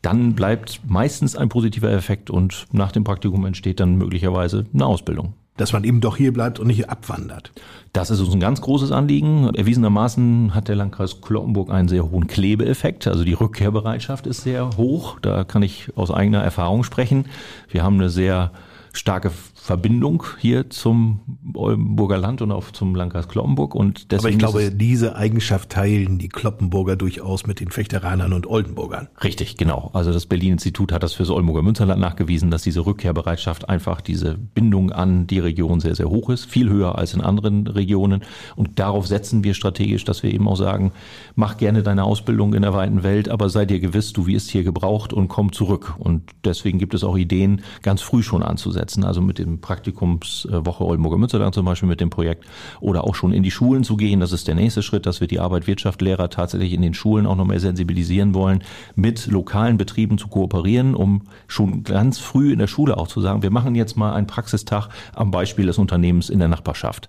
dann 0.00 0.34
bleibt 0.34 0.80
meistens 0.86 1.36
ein 1.36 1.48
positiver 1.48 1.90
Effekt 1.92 2.28
und 2.28 2.66
nach 2.72 2.90
dem 2.92 3.04
Praktikum 3.04 3.46
entsteht 3.46 3.78
dann 3.78 3.96
möglicherweise 3.96 4.66
eine 4.74 4.86
Ausbildung. 4.86 5.34
Dass 5.58 5.74
man 5.74 5.84
eben 5.84 6.00
doch 6.00 6.16
hier 6.16 6.32
bleibt 6.32 6.58
und 6.58 6.66
nicht 6.66 6.88
abwandert. 6.88 7.52
Das 7.92 8.10
ist 8.10 8.20
uns 8.20 8.32
ein 8.32 8.40
ganz 8.40 8.62
großes 8.62 8.90
Anliegen. 8.90 9.54
Erwiesenermaßen 9.54 10.54
hat 10.54 10.68
der 10.68 10.76
Landkreis 10.76 11.20
Kloppenburg 11.20 11.70
einen 11.70 11.88
sehr 11.88 12.10
hohen 12.10 12.26
Klebeeffekt. 12.26 13.06
Also 13.06 13.22
die 13.22 13.34
Rückkehrbereitschaft 13.34 14.26
ist 14.26 14.42
sehr 14.42 14.70
hoch. 14.78 15.20
Da 15.20 15.44
kann 15.44 15.62
ich 15.62 15.90
aus 15.94 16.10
eigener 16.10 16.42
Erfahrung 16.42 16.84
sprechen. 16.84 17.26
Wir 17.68 17.84
haben 17.84 17.96
eine 17.96 18.08
sehr 18.08 18.50
starke 18.94 19.30
Verbindung 19.62 20.24
hier 20.40 20.70
zum 20.70 21.20
Oldenburger 21.54 22.18
Land 22.18 22.42
und 22.42 22.50
auch 22.50 22.72
zum 22.72 22.96
Landkreis 22.96 23.28
Kloppenburg. 23.28 23.76
Und 23.76 24.10
deswegen 24.10 24.42
Aber 24.42 24.56
ich 24.58 24.66
glaube, 24.66 24.76
diese 24.76 25.14
Eigenschaft 25.14 25.70
teilen 25.70 26.18
die 26.18 26.28
Kloppenburger 26.28 26.96
durchaus 26.96 27.46
mit 27.46 27.60
den 27.60 27.70
Fechteranern 27.70 28.32
und 28.32 28.48
Oldenburgern. 28.48 29.06
Richtig, 29.22 29.56
genau. 29.56 29.90
Also 29.92 30.12
das 30.12 30.26
Berlin-Institut 30.26 30.90
hat 30.90 31.04
das 31.04 31.12
für 31.12 31.22
das 31.22 31.30
Oldenburger 31.30 31.62
Münsterland 31.62 32.00
nachgewiesen, 32.00 32.50
dass 32.50 32.64
diese 32.64 32.84
Rückkehrbereitschaft 32.84 33.68
einfach 33.68 34.00
diese 34.00 34.36
Bindung 34.36 34.90
an 34.90 35.28
die 35.28 35.38
Region 35.38 35.78
sehr, 35.78 35.94
sehr 35.94 36.10
hoch 36.10 36.28
ist, 36.30 36.46
viel 36.46 36.68
höher 36.68 36.98
als 36.98 37.14
in 37.14 37.20
anderen 37.20 37.68
Regionen. 37.68 38.24
Und 38.56 38.80
darauf 38.80 39.06
setzen 39.06 39.44
wir 39.44 39.54
strategisch, 39.54 40.02
dass 40.02 40.24
wir 40.24 40.34
eben 40.34 40.48
auch 40.48 40.56
sagen, 40.56 40.90
mach 41.36 41.56
gerne 41.56 41.84
deine 41.84 42.02
Ausbildung 42.02 42.54
in 42.54 42.62
der 42.62 42.74
weiten 42.74 43.04
Welt, 43.04 43.28
aber 43.28 43.48
sei 43.48 43.64
dir 43.64 43.78
gewiss, 43.78 44.12
du 44.12 44.26
wirst 44.26 44.50
hier 44.50 44.64
gebraucht 44.64 45.12
und 45.12 45.28
komm 45.28 45.52
zurück. 45.52 45.94
Und 46.00 46.24
deswegen 46.44 46.80
gibt 46.80 46.94
es 46.94 47.04
auch 47.04 47.16
Ideen, 47.16 47.62
ganz 47.82 48.02
früh 48.02 48.24
schon 48.24 48.42
anzusetzen, 48.42 49.04
also 49.04 49.20
mit 49.20 49.38
dem 49.38 49.51
Praktikumswoche 49.60 50.84
Oldenburger 50.84 51.18
Münsterland 51.18 51.54
zum 51.54 51.66
Beispiel 51.66 51.88
mit 51.88 52.00
dem 52.00 52.10
Projekt 52.10 52.44
oder 52.80 53.04
auch 53.04 53.14
schon 53.14 53.32
in 53.32 53.42
die 53.42 53.50
Schulen 53.50 53.84
zu 53.84 53.96
gehen. 53.96 54.20
Das 54.20 54.32
ist 54.32 54.48
der 54.48 54.54
nächste 54.54 54.82
Schritt, 54.82 55.06
dass 55.06 55.20
wir 55.20 55.28
die 55.28 55.40
Arbeit 55.40 55.66
Wirtschaft 55.66 56.02
Lehrer 56.02 56.30
tatsächlich 56.30 56.72
in 56.72 56.82
den 56.82 56.94
Schulen 56.94 57.26
auch 57.26 57.36
noch 57.36 57.46
mehr 57.46 57.60
sensibilisieren 57.60 58.34
wollen, 58.34 58.62
mit 58.94 59.26
lokalen 59.26 59.76
Betrieben 59.76 60.18
zu 60.18 60.28
kooperieren, 60.28 60.94
um 60.94 61.22
schon 61.46 61.84
ganz 61.84 62.18
früh 62.18 62.52
in 62.52 62.58
der 62.58 62.66
Schule 62.66 62.96
auch 62.96 63.08
zu 63.08 63.20
sagen, 63.20 63.42
wir 63.42 63.50
machen 63.50 63.74
jetzt 63.74 63.96
mal 63.96 64.12
einen 64.12 64.26
Praxistag 64.26 64.88
am 65.14 65.30
Beispiel 65.30 65.66
des 65.66 65.78
Unternehmens 65.78 66.30
in 66.30 66.38
der 66.38 66.48
Nachbarschaft 66.48 67.08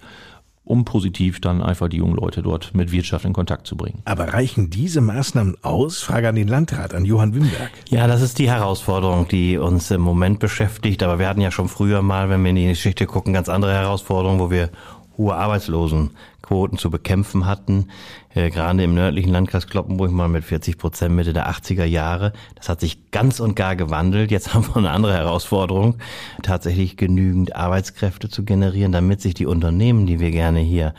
um 0.74 0.86
positiv 0.86 1.40
dann 1.40 1.62
einfach 1.62 1.88
die 1.88 1.98
jungen 1.98 2.16
Leute 2.16 2.42
dort 2.42 2.74
mit 2.74 2.92
Wirtschaft 2.92 3.26
in 3.26 3.34
Kontakt 3.34 3.68
zu 3.68 3.78
bringen. 3.78 4.02
Aber 4.06 4.34
reichen 4.34 4.72
diese 4.72 5.02
Maßnahmen 5.02 5.56
aus? 5.62 6.02
Frage 6.02 6.28
an 6.30 6.36
den 6.36 6.48
Landrat, 6.48 6.96
an 6.96 7.06
Johann 7.06 7.36
Wimberg. 7.36 7.70
Ja, 7.90 8.08
das 8.08 8.24
ist 8.24 8.40
die 8.40 8.50
Herausforderung, 8.50 9.28
die 9.28 9.60
uns 9.60 9.92
im 9.92 10.02
Moment 10.02 10.40
beschäftigt. 10.40 11.04
Aber 11.04 11.20
wir 11.20 11.30
hatten 11.30 11.42
ja 11.42 11.52
schon 11.52 11.70
früher 11.70 12.02
mal, 12.02 12.30
wenn 12.30 12.42
wir 12.42 12.50
in 12.50 12.56
die 12.56 12.68
Geschichte 12.68 13.06
gucken, 13.06 13.34
ganz 13.34 13.50
andere 13.50 13.72
Herausforderungen, 13.72 14.40
wo 14.40 14.50
wir 14.50 14.72
hohe 15.16 15.36
Arbeitslosenquoten 15.36 16.80
zu 16.80 16.90
bekämpfen 16.90 17.46
hatten. 17.46 17.90
Äh, 18.36 18.50
gerade 18.50 18.84
im 18.84 18.94
nördlichen 18.94 19.32
Landkreis 19.32 19.68
Kloppenburg 19.68 20.12
mal 20.12 20.28
mit 20.28 20.44
40 20.44 20.78
Prozent 20.78 21.16
Mitte 21.16 21.34
der 21.34 21.50
80er 21.50 21.84
Jahre. 21.84 22.34
Das 22.56 22.70
hat 22.70 22.80
sich 22.80 23.12
ganz 23.12 23.40
und 23.40 23.56
gar 23.56 23.76
gewandelt. 23.76 24.32
Jetzt 24.32 24.54
haben 24.54 24.68
wir 24.68 24.78
eine 24.78 24.92
andere 24.92 25.14
Herausforderung, 25.14 25.96
tatsächlich 26.42 26.98
genügend 26.98 27.56
Arbeitskräfte 27.56 28.30
zu 28.30 28.44
generieren, 28.44 28.92
damit 28.92 29.22
sich 29.22 29.34
die 29.34 29.46
Unternehmen, 29.46 30.06
die 30.06 30.20
wir 30.20 30.32
gerne 30.32 30.60
hier 30.60 30.94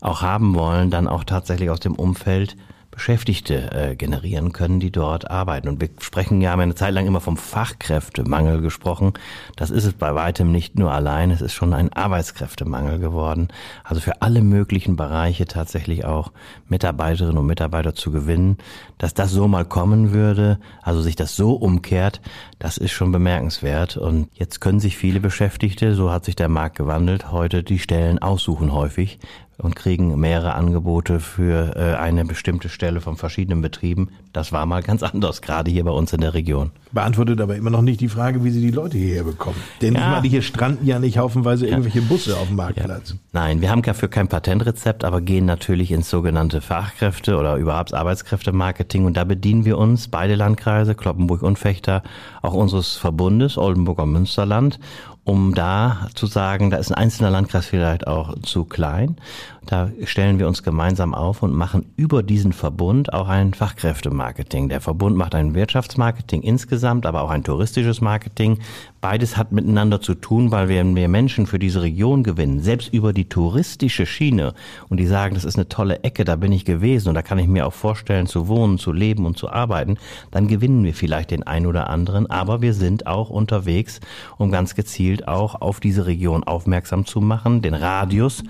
auch 0.00 0.22
haben 0.22 0.54
wollen, 0.54 0.90
dann 0.90 1.08
auch 1.08 1.24
tatsächlich 1.24 1.70
aus 1.70 1.80
dem 1.80 1.94
Umfeld 1.94 2.56
Beschäftigte 2.90 3.70
äh, 3.72 3.96
generieren 3.96 4.52
können, 4.52 4.80
die 4.80 4.90
dort 4.90 5.30
arbeiten. 5.30 5.68
Und 5.68 5.80
wir 5.80 5.90
sprechen 6.00 6.40
ja, 6.40 6.50
haben 6.50 6.60
eine 6.60 6.74
Zeit 6.74 6.92
lang 6.92 7.06
immer 7.06 7.20
vom 7.20 7.36
Fachkräftemangel 7.36 8.60
gesprochen. 8.60 9.12
Das 9.56 9.70
ist 9.70 9.84
es 9.84 9.92
bei 9.92 10.14
weitem 10.14 10.50
nicht 10.50 10.78
nur 10.78 10.92
allein, 10.92 11.30
es 11.30 11.40
ist 11.40 11.54
schon 11.54 11.72
ein 11.72 11.92
Arbeitskräftemangel 11.92 12.98
geworden. 12.98 13.48
Also 13.84 14.00
für 14.00 14.22
alle 14.22 14.42
möglichen 14.42 14.96
Bereiche 14.96 15.46
tatsächlich 15.46 16.04
auch 16.04 16.32
Mitarbeiterinnen 16.68 17.38
und 17.38 17.46
Mitarbeiter 17.46 17.94
zu 17.94 18.10
gewinnen. 18.10 18.58
Dass 18.98 19.14
das 19.14 19.30
so 19.30 19.46
mal 19.46 19.64
kommen 19.64 20.12
würde, 20.12 20.58
also 20.82 21.00
sich 21.00 21.16
das 21.16 21.36
so 21.36 21.52
umkehrt, 21.52 22.20
das 22.58 22.76
ist 22.76 22.92
schon 22.92 23.12
bemerkenswert. 23.12 23.96
Und 23.96 24.28
jetzt 24.34 24.60
können 24.60 24.80
sich 24.80 24.96
viele 24.96 25.20
Beschäftigte, 25.20 25.94
so 25.94 26.10
hat 26.10 26.24
sich 26.24 26.36
der 26.36 26.48
Markt 26.48 26.76
gewandelt, 26.76 27.30
heute 27.30 27.62
die 27.62 27.78
Stellen 27.78 28.18
aussuchen 28.18 28.72
häufig, 28.72 29.20
und 29.62 29.76
kriegen 29.76 30.18
mehrere 30.18 30.54
Angebote 30.54 31.20
für 31.20 31.76
äh, 31.76 31.96
eine 31.96 32.24
bestimmte 32.24 32.68
Stelle 32.68 33.00
von 33.00 33.16
verschiedenen 33.16 33.62
Betrieben. 33.62 34.08
Das 34.32 34.52
war 34.52 34.66
mal 34.66 34.82
ganz 34.82 35.02
anders, 35.02 35.42
gerade 35.42 35.70
hier 35.70 35.84
bei 35.84 35.90
uns 35.90 36.12
in 36.12 36.20
der 36.20 36.34
Region. 36.34 36.70
Beantwortet 36.92 37.40
aber 37.40 37.56
immer 37.56 37.70
noch 37.70 37.82
nicht 37.82 38.00
die 38.00 38.08
Frage, 38.08 38.42
wie 38.44 38.50
Sie 38.50 38.60
die 38.60 38.70
Leute 38.70 38.98
hierher 38.98 39.24
bekommen. 39.24 39.56
Denn 39.80 39.94
ja. 39.94 40.00
ich 40.00 40.06
meine, 40.06 40.28
hier 40.28 40.42
stranden 40.42 40.86
ja 40.86 40.98
nicht 40.98 41.18
haufenweise 41.18 41.66
ja. 41.66 41.72
irgendwelche 41.72 42.02
Busse 42.02 42.36
auf 42.36 42.48
dem 42.48 42.56
Marktplatz. 42.56 43.10
Ja. 43.10 43.16
Nein, 43.32 43.60
wir 43.60 43.70
haben 43.70 43.82
dafür 43.82 44.08
kein 44.08 44.28
Patentrezept, 44.28 45.04
aber 45.04 45.20
gehen 45.20 45.46
natürlich 45.46 45.92
ins 45.92 46.10
sogenannte 46.10 46.60
Fachkräfte- 46.60 47.36
oder 47.36 47.56
überhaupt 47.56 47.94
Arbeitskräftemarketing. 47.94 49.04
Und 49.04 49.16
da 49.16 49.24
bedienen 49.24 49.64
wir 49.64 49.78
uns, 49.78 50.08
beide 50.08 50.34
Landkreise, 50.34 50.94
Kloppenburg 50.94 51.42
und 51.42 51.58
Fechter, 51.58 52.02
auch 52.42 52.54
unseres 52.54 52.96
Verbundes, 52.96 53.58
Oldenburger 53.58 54.06
Münsterland 54.06 54.78
um 55.24 55.54
da 55.54 56.08
zu 56.14 56.26
sagen, 56.26 56.70
da 56.70 56.78
ist 56.78 56.90
ein 56.90 56.94
einzelner 56.94 57.30
Landkreis 57.30 57.66
vielleicht 57.66 58.06
auch 58.06 58.34
zu 58.42 58.64
klein. 58.64 59.16
Da 59.66 59.90
stellen 60.04 60.38
wir 60.38 60.48
uns 60.48 60.62
gemeinsam 60.62 61.14
auf 61.14 61.42
und 61.42 61.54
machen 61.54 61.86
über 61.96 62.22
diesen 62.22 62.52
Verbund 62.52 63.12
auch 63.12 63.28
ein 63.28 63.52
Fachkräftemarketing. 63.52 64.68
Der 64.68 64.80
Verbund 64.80 65.16
macht 65.16 65.34
ein 65.34 65.54
Wirtschaftsmarketing 65.54 66.42
insgesamt, 66.42 67.06
aber 67.06 67.22
auch 67.22 67.30
ein 67.30 67.44
touristisches 67.44 68.00
Marketing. 68.00 68.58
Beides 69.00 69.36
hat 69.36 69.52
miteinander 69.52 70.00
zu 70.00 70.14
tun, 70.14 70.50
weil 70.50 70.68
wir 70.68 70.84
mehr 70.84 71.08
Menschen 71.08 71.46
für 71.46 71.58
diese 71.58 71.82
Region 71.82 72.22
gewinnen, 72.22 72.60
selbst 72.60 72.92
über 72.92 73.12
die 73.12 73.28
touristische 73.28 74.06
Schiene. 74.06 74.52
Und 74.88 74.98
die 74.98 75.06
sagen, 75.06 75.34
das 75.34 75.44
ist 75.44 75.56
eine 75.56 75.68
tolle 75.68 76.02
Ecke, 76.02 76.24
da 76.24 76.36
bin 76.36 76.52
ich 76.52 76.64
gewesen 76.64 77.08
und 77.08 77.14
da 77.14 77.22
kann 77.22 77.38
ich 77.38 77.46
mir 77.46 77.66
auch 77.66 77.72
vorstellen 77.72 78.26
zu 78.26 78.48
wohnen, 78.48 78.78
zu 78.78 78.92
leben 78.92 79.24
und 79.24 79.38
zu 79.38 79.50
arbeiten. 79.50 79.96
Dann 80.30 80.48
gewinnen 80.48 80.84
wir 80.84 80.94
vielleicht 80.94 81.30
den 81.30 81.44
einen 81.44 81.66
oder 81.66 81.88
anderen, 81.88 82.28
aber 82.28 82.60
wir 82.60 82.74
sind 82.74 83.06
auch 83.06 83.30
unterwegs, 83.30 84.00
um 84.36 84.50
ganz 84.50 84.74
gezielt 84.74 85.28
auch 85.28 85.60
auf 85.60 85.80
diese 85.80 86.06
Region 86.06 86.44
aufmerksam 86.44 87.06
zu 87.06 87.20
machen, 87.20 87.62
den 87.62 87.74
Radius 87.74 88.42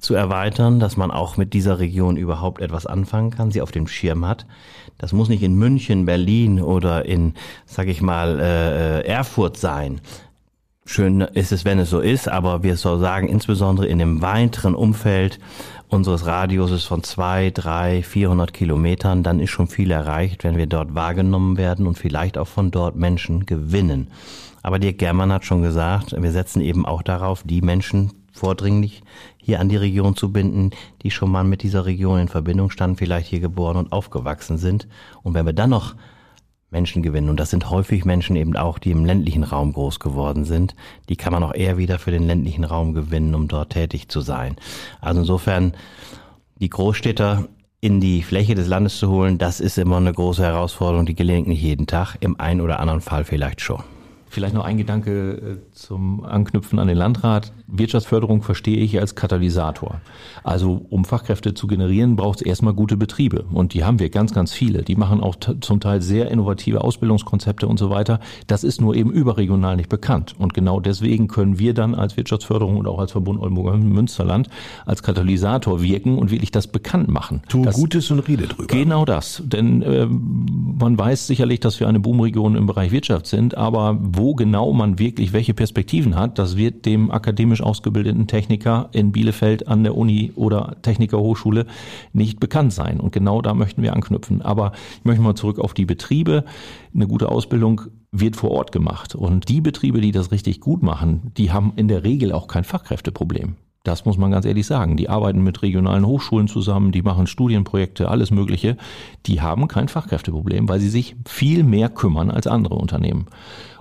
zu 0.00 0.14
erweitern, 0.14 0.61
dass 0.70 0.96
man 0.96 1.10
auch 1.10 1.36
mit 1.36 1.52
dieser 1.52 1.78
Region 1.78 2.16
überhaupt 2.16 2.60
etwas 2.60 2.86
anfangen 2.86 3.30
kann, 3.30 3.50
sie 3.50 3.62
auf 3.62 3.72
dem 3.72 3.86
Schirm 3.86 4.26
hat. 4.26 4.46
Das 4.98 5.12
muss 5.12 5.28
nicht 5.28 5.42
in 5.42 5.54
München, 5.54 6.06
Berlin 6.06 6.60
oder 6.60 7.04
in, 7.04 7.34
sag 7.66 7.88
ich 7.88 8.00
mal, 8.00 8.38
äh, 8.40 9.06
Erfurt 9.06 9.56
sein. 9.56 10.00
Schön 10.84 11.20
ist 11.20 11.52
es, 11.52 11.64
wenn 11.64 11.78
es 11.78 11.90
so 11.90 12.00
ist, 12.00 12.28
aber 12.28 12.62
wir 12.62 12.76
soll 12.76 12.98
sagen, 12.98 13.28
insbesondere 13.28 13.86
in 13.86 13.98
dem 13.98 14.20
weiteren 14.20 14.74
Umfeld 14.74 15.38
unseres 15.88 16.26
Radiuses 16.26 16.84
von 16.84 17.02
zwei, 17.02 17.50
drei, 17.50 18.02
vierhundert 18.02 18.52
Kilometern, 18.52 19.22
dann 19.22 19.40
ist 19.40 19.50
schon 19.50 19.68
viel 19.68 19.90
erreicht, 19.90 20.42
wenn 20.42 20.56
wir 20.56 20.66
dort 20.66 20.94
wahrgenommen 20.94 21.56
werden 21.56 21.86
und 21.86 21.98
vielleicht 21.98 22.38
auch 22.38 22.48
von 22.48 22.70
dort 22.70 22.96
Menschen 22.96 23.46
gewinnen. 23.46 24.08
Aber 24.62 24.78
Dirk 24.78 24.98
Germann 24.98 25.32
hat 25.32 25.44
schon 25.44 25.62
gesagt, 25.62 26.14
wir 26.16 26.32
setzen 26.32 26.60
eben 26.60 26.86
auch 26.86 27.02
darauf, 27.02 27.42
die 27.44 27.62
Menschen 27.62 28.12
vordringlich 28.32 29.02
hier 29.42 29.60
an 29.60 29.68
die 29.68 29.76
Region 29.76 30.16
zu 30.16 30.32
binden, 30.32 30.70
die 31.02 31.10
schon 31.10 31.30
mal 31.30 31.44
mit 31.44 31.62
dieser 31.62 31.84
Region 31.84 32.20
in 32.20 32.28
Verbindung 32.28 32.70
standen, 32.70 32.96
vielleicht 32.96 33.28
hier 33.28 33.40
geboren 33.40 33.76
und 33.76 33.92
aufgewachsen 33.92 34.56
sind. 34.56 34.88
Und 35.22 35.34
wenn 35.34 35.44
wir 35.44 35.52
dann 35.52 35.70
noch 35.70 35.94
Menschen 36.70 37.02
gewinnen, 37.02 37.28
und 37.28 37.38
das 37.38 37.50
sind 37.50 37.68
häufig 37.68 38.04
Menschen 38.04 38.36
eben 38.36 38.56
auch, 38.56 38.78
die 38.78 38.92
im 38.92 39.04
ländlichen 39.04 39.44
Raum 39.44 39.72
groß 39.72 40.00
geworden 40.00 40.44
sind, 40.44 40.74
die 41.08 41.16
kann 41.16 41.32
man 41.32 41.42
auch 41.42 41.54
eher 41.54 41.76
wieder 41.76 41.98
für 41.98 42.12
den 42.12 42.22
ländlichen 42.22 42.64
Raum 42.64 42.94
gewinnen, 42.94 43.34
um 43.34 43.48
dort 43.48 43.70
tätig 43.70 44.08
zu 44.08 44.20
sein. 44.20 44.56
Also 45.00 45.20
insofern, 45.20 45.74
die 46.60 46.70
Großstädter 46.70 47.48
in 47.80 48.00
die 48.00 48.22
Fläche 48.22 48.54
des 48.54 48.68
Landes 48.68 48.98
zu 48.98 49.10
holen, 49.10 49.38
das 49.38 49.58
ist 49.58 49.76
immer 49.76 49.96
eine 49.96 50.12
große 50.12 50.42
Herausforderung, 50.42 51.04
die 51.04 51.16
gelingt 51.16 51.48
nicht 51.48 51.60
jeden 51.60 51.88
Tag, 51.88 52.16
im 52.20 52.38
einen 52.38 52.60
oder 52.60 52.78
anderen 52.78 53.00
Fall 53.00 53.24
vielleicht 53.24 53.60
schon. 53.60 53.82
Vielleicht 54.32 54.54
noch 54.54 54.64
ein 54.64 54.78
Gedanke 54.78 55.60
äh, 55.60 55.74
zum 55.74 56.24
Anknüpfen 56.24 56.78
an 56.78 56.88
den 56.88 56.96
Landrat. 56.96 57.52
Wirtschaftsförderung 57.66 58.40
verstehe 58.40 58.78
ich 58.78 58.98
als 58.98 59.14
Katalysator. 59.14 60.00
Also 60.42 60.86
um 60.88 61.04
Fachkräfte 61.04 61.52
zu 61.52 61.66
generieren, 61.66 62.16
braucht 62.16 62.40
es 62.40 62.46
erstmal 62.46 62.72
gute 62.72 62.96
Betriebe. 62.96 63.44
Und 63.52 63.74
die 63.74 63.84
haben 63.84 63.98
wir 63.98 64.08
ganz, 64.08 64.32
ganz 64.32 64.54
viele. 64.54 64.84
Die 64.84 64.96
machen 64.96 65.20
auch 65.20 65.36
zum 65.36 65.80
Teil 65.80 66.00
sehr 66.00 66.30
innovative 66.30 66.82
Ausbildungskonzepte 66.82 67.66
und 67.66 67.78
so 67.78 67.90
weiter. 67.90 68.20
Das 68.46 68.64
ist 68.64 68.80
nur 68.80 68.94
eben 68.94 69.10
überregional 69.10 69.76
nicht 69.76 69.90
bekannt. 69.90 70.34
Und 70.38 70.54
genau 70.54 70.80
deswegen 70.80 71.28
können 71.28 71.58
wir 71.58 71.74
dann 71.74 71.94
als 71.94 72.16
Wirtschaftsförderung 72.16 72.78
und 72.78 72.86
auch 72.86 73.00
als 73.00 73.12
Verbund 73.12 73.38
Oldenburger 73.38 73.76
Münsterland 73.76 74.48
als 74.86 75.02
Katalysator 75.02 75.82
wirken 75.82 76.16
und 76.16 76.30
wirklich 76.30 76.52
das 76.52 76.68
bekannt 76.68 77.08
machen. 77.08 77.42
Tu 77.50 77.64
das, 77.64 77.74
Gutes 77.74 78.10
und 78.10 78.20
rede 78.20 78.46
drüber. 78.46 78.66
Genau 78.66 79.04
das. 79.04 79.42
Denn 79.44 79.82
äh, 79.82 80.06
man 80.06 80.96
weiß 80.96 81.26
sicherlich, 81.26 81.60
dass 81.60 81.80
wir 81.80 81.88
eine 81.88 82.00
Boomregion 82.00 82.56
im 82.56 82.64
Bereich 82.64 82.92
Wirtschaft 82.92 83.26
sind, 83.26 83.58
aber 83.58 83.98
wo 84.00 84.21
wo 84.22 84.36
genau 84.36 84.72
man 84.72 85.00
wirklich 85.00 85.32
welche 85.32 85.52
Perspektiven 85.52 86.14
hat, 86.14 86.38
das 86.38 86.56
wird 86.56 86.86
dem 86.86 87.10
akademisch 87.10 87.60
ausgebildeten 87.60 88.28
Techniker 88.28 88.88
in 88.92 89.10
Bielefeld 89.10 89.66
an 89.66 89.82
der 89.82 89.96
Uni 89.96 90.30
oder 90.36 90.76
Technikerhochschule 90.82 91.66
nicht 92.12 92.38
bekannt 92.38 92.72
sein. 92.72 93.00
Und 93.00 93.12
genau 93.12 93.42
da 93.42 93.52
möchten 93.52 93.82
wir 93.82 93.92
anknüpfen. 93.94 94.40
Aber 94.40 94.72
ich 94.98 95.04
möchte 95.04 95.22
mal 95.22 95.34
zurück 95.34 95.58
auf 95.58 95.74
die 95.74 95.86
Betriebe. 95.86 96.44
Eine 96.94 97.08
gute 97.08 97.30
Ausbildung 97.30 97.82
wird 98.12 98.36
vor 98.36 98.52
Ort 98.52 98.70
gemacht. 98.70 99.16
Und 99.16 99.48
die 99.48 99.60
Betriebe, 99.60 100.00
die 100.00 100.12
das 100.12 100.30
richtig 100.30 100.60
gut 100.60 100.84
machen, 100.84 101.32
die 101.36 101.50
haben 101.50 101.72
in 101.74 101.88
der 101.88 102.04
Regel 102.04 102.30
auch 102.30 102.46
kein 102.46 102.62
Fachkräfteproblem. 102.62 103.56
Das 103.82 104.04
muss 104.04 104.16
man 104.16 104.30
ganz 104.30 104.46
ehrlich 104.46 104.66
sagen. 104.66 104.96
Die 104.96 105.08
arbeiten 105.08 105.42
mit 105.42 105.62
regionalen 105.62 106.06
Hochschulen 106.06 106.46
zusammen, 106.46 106.92
die 106.92 107.02
machen 107.02 107.26
Studienprojekte, 107.26 108.08
alles 108.08 108.30
Mögliche. 108.30 108.76
Die 109.26 109.40
haben 109.40 109.66
kein 109.66 109.88
Fachkräfteproblem, 109.88 110.68
weil 110.68 110.78
sie 110.78 110.88
sich 110.88 111.16
viel 111.26 111.64
mehr 111.64 111.88
kümmern 111.88 112.30
als 112.30 112.46
andere 112.46 112.76
Unternehmen. 112.76 113.26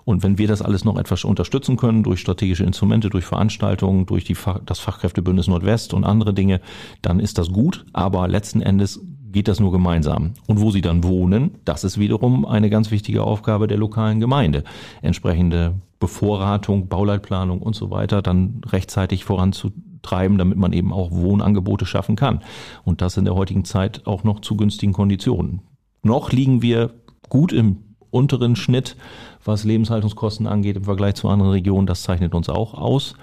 Und 0.04 0.24
wenn 0.24 0.38
wir 0.38 0.48
das 0.48 0.62
alles 0.62 0.84
noch 0.86 0.98
etwas 0.98 1.24
unterstützen 1.24 1.78
können 1.78 2.04
durch 2.04 2.20
strategische 2.20 2.64
Instrumente, 2.64 3.10
durch 3.10 3.26
Veranstaltungen, 3.26 4.06
durch 4.06 4.24
die, 4.24 4.36
das 4.66 4.80
Fachkräftebündnis 4.80 5.48
Nordwest 5.48 5.94
und 5.94 6.04
andere 6.04 6.34
Dinge, 6.34 6.62
dann 7.02 7.20
ist 7.20 7.38
das 7.38 7.52
gut. 7.52 7.86
Aber 7.94 8.28
letzten 8.28 8.62
Endes 8.62 9.00
geht 9.32 9.48
das 9.48 9.60
nur 9.60 9.72
gemeinsam. 9.72 10.34
Und 10.48 10.60
wo 10.60 10.72
sie 10.72 10.82
dann 10.82 11.04
wohnen, 11.04 11.52
das 11.66 11.84
ist 11.84 11.98
wiederum 11.98 12.46
eine 12.46 12.70
ganz 12.70 12.92
wichtige 12.92 13.24
Aufgabe 13.24 13.68
der 13.68 13.78
lokalen 13.78 14.20
Gemeinde. 14.20 14.64
Entsprechende 15.02 15.76
Bevorratung, 16.00 16.88
Bauleitplanung 16.88 17.62
und 17.62 17.76
so 17.76 17.92
weiter 17.92 18.22
dann 18.22 18.62
rechtzeitig 18.66 19.24
voranzutreiben, 19.24 20.38
damit 20.38 20.58
man 20.58 20.74
eben 20.74 20.92
auch 20.92 21.12
Wohnangebote 21.12 21.86
schaffen 21.86 22.16
kann. 22.16 22.42
Und 22.84 23.02
das 23.02 23.18
in 23.18 23.26
der 23.26 23.36
heutigen 23.36 23.66
Zeit 23.66 24.06
auch 24.06 24.24
noch 24.24 24.42
zu 24.42 24.58
günstigen 24.58 24.94
Konditionen. 24.94 25.62
Noch 26.04 26.32
liegen 26.32 26.62
wir 26.62 26.96
gut 27.30 27.54
im 27.54 27.78
unteren 28.10 28.56
Schnitt, 28.56 28.98
was 29.44 29.64
Lebenshaltungskosten 29.64 30.48
angeht 30.48 30.78
im 30.78 30.84
Vergleich 30.84 31.16
zu 31.16 31.30
anderen 31.30 31.52
Regionen. 31.52 31.88
Das 31.88 32.04
zeichnet 32.04 32.34
uns 32.34 32.50
auch 32.50 32.74
aus. 32.74 33.16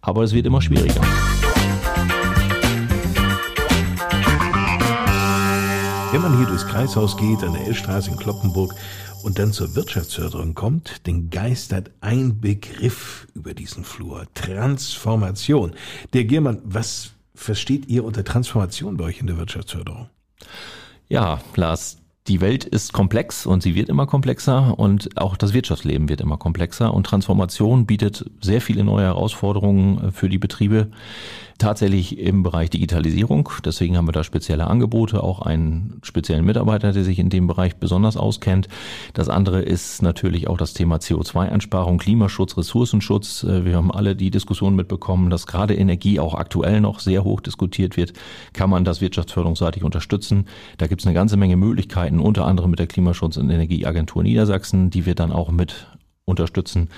Aber 0.00 0.22
es 0.22 0.32
wird 0.32 0.46
immer 0.46 0.62
schwieriger. 0.62 1.00
Wenn 6.12 6.22
man 6.22 6.38
hier 6.38 6.46
durchs 6.46 6.66
Kreishaus 6.66 7.16
geht, 7.16 7.42
an 7.42 7.52
der 7.52 7.66
Elstraße 7.66 8.10
in 8.10 8.16
Kloppenburg 8.16 8.74
und 9.22 9.38
dann 9.38 9.52
zur 9.52 9.74
Wirtschaftsförderung 9.74 10.54
kommt, 10.54 11.06
dann 11.06 11.30
geistert 11.30 11.90
ein 12.00 12.40
Begriff 12.40 13.26
über 13.34 13.54
diesen 13.54 13.84
Flur. 13.84 14.26
Transformation. 14.34 15.72
Der 16.12 16.24
Giermann, 16.24 16.62
was 16.64 17.10
versteht 17.34 17.88
ihr 17.88 18.04
unter 18.04 18.24
Transformation 18.24 18.96
bei 18.96 19.04
euch 19.04 19.20
in 19.20 19.26
der 19.26 19.36
Wirtschaftsförderung? 19.36 20.08
Ja, 21.08 21.40
Lars, 21.54 21.98
die 22.28 22.40
Welt 22.40 22.64
ist 22.64 22.92
komplex 22.92 23.46
und 23.46 23.62
sie 23.62 23.74
wird 23.74 23.88
immer 23.88 24.06
komplexer 24.06 24.78
und 24.78 25.16
auch 25.16 25.36
das 25.36 25.52
Wirtschaftsleben 25.52 26.08
wird 26.08 26.20
immer 26.20 26.36
komplexer 26.36 26.92
und 26.92 27.04
Transformation 27.04 27.86
bietet 27.86 28.28
sehr 28.40 28.60
viele 28.60 28.84
neue 28.84 29.04
Herausforderungen 29.04 30.12
für 30.12 30.28
die 30.28 30.38
Betriebe 30.38 30.90
tatsächlich 31.58 32.18
im 32.18 32.42
Bereich 32.42 32.70
Digitalisierung. 32.70 33.48
Deswegen 33.64 33.96
haben 33.96 34.06
wir 34.06 34.12
da 34.12 34.24
spezielle 34.24 34.66
Angebote, 34.66 35.22
auch 35.22 35.42
einen 35.42 35.98
speziellen 36.02 36.44
Mitarbeiter, 36.44 36.92
der 36.92 37.04
sich 37.04 37.18
in 37.18 37.30
dem 37.30 37.46
Bereich 37.46 37.76
besonders 37.76 38.16
auskennt. 38.16 38.68
Das 39.14 39.28
andere 39.28 39.62
ist 39.62 40.02
natürlich 40.02 40.48
auch 40.48 40.58
das 40.58 40.74
Thema 40.74 40.96
CO2-Einsparung, 40.96 41.98
Klimaschutz, 41.98 42.56
Ressourcenschutz. 42.56 43.44
Äh, 43.44 43.64
wir 43.64 43.76
haben 43.76 43.90
alle 43.90 44.16
die 44.16 44.30
Diskussion 44.30 44.76
mitbekommen, 44.76 45.30
dass 45.30 45.46
gerade 45.46 45.74
Energie 45.74 46.20
auch 46.20 46.34
aktuell 46.34 46.80
noch 46.80 47.00
sehr 47.00 47.24
hoch 47.24 47.40
diskutiert 47.40 47.96
wird. 47.96 48.12
Kann 48.52 48.70
man 48.70 48.84
das 48.84 49.00
wirtschaftsförderungsseitig 49.00 49.82
unterstützen? 49.82 50.46
Da 50.78 50.86
gibt 50.86 51.00
es 51.00 51.06
eine 51.06 51.14
ganze 51.14 51.36
Menge 51.36 51.56
Möglichkeiten, 51.56 52.15
unter 52.20 52.46
anderem 52.46 52.70
mit 52.70 52.78
der 52.78 52.88
Klimaschutz- 52.88 53.36
und 53.36 53.50
Energieagentur 53.50 54.22
Niedersachsen, 54.22 54.90
die 54.90 55.06
wir 55.06 55.14
dann 55.14 55.32
auch 55.32 55.50
mit 55.50 55.86
unterstützen 56.24 56.88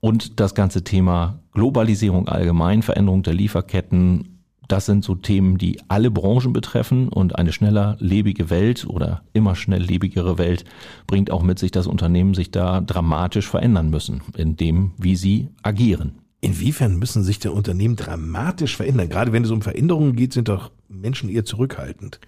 und 0.00 0.40
das 0.40 0.54
ganze 0.54 0.82
Thema 0.82 1.40
Globalisierung 1.52 2.28
allgemein, 2.28 2.82
Veränderung 2.82 3.22
der 3.22 3.34
Lieferketten, 3.34 4.40
das 4.66 4.86
sind 4.86 5.04
so 5.04 5.14
Themen, 5.16 5.58
die 5.58 5.80
alle 5.88 6.10
Branchen 6.10 6.52
betreffen 6.52 7.08
und 7.08 7.36
eine 7.36 7.52
schneller 7.52 7.96
lebige 7.98 8.50
Welt 8.50 8.86
oder 8.88 9.22
immer 9.32 9.56
schnell 9.56 9.82
lebigere 9.82 10.38
Welt 10.38 10.64
bringt 11.06 11.30
auch 11.30 11.42
mit 11.42 11.58
sich, 11.58 11.72
dass 11.72 11.86
Unternehmen 11.86 12.34
sich 12.34 12.50
da 12.50 12.80
dramatisch 12.80 13.48
verändern 13.48 13.90
müssen 13.90 14.22
in 14.36 14.56
dem, 14.56 14.92
wie 14.96 15.16
sie 15.16 15.48
agieren. 15.62 16.20
Inwiefern 16.40 16.98
müssen 16.98 17.24
sich 17.24 17.40
der 17.40 17.52
Unternehmen 17.52 17.96
dramatisch 17.96 18.76
verändern? 18.76 19.08
Gerade 19.08 19.32
wenn 19.32 19.44
es 19.44 19.50
um 19.50 19.60
Veränderungen 19.60 20.14
geht, 20.14 20.32
sind 20.32 20.48
doch 20.48 20.70
Menschen 21.00 21.28
eher 21.28 21.44
zurückhaltend. 21.44 22.20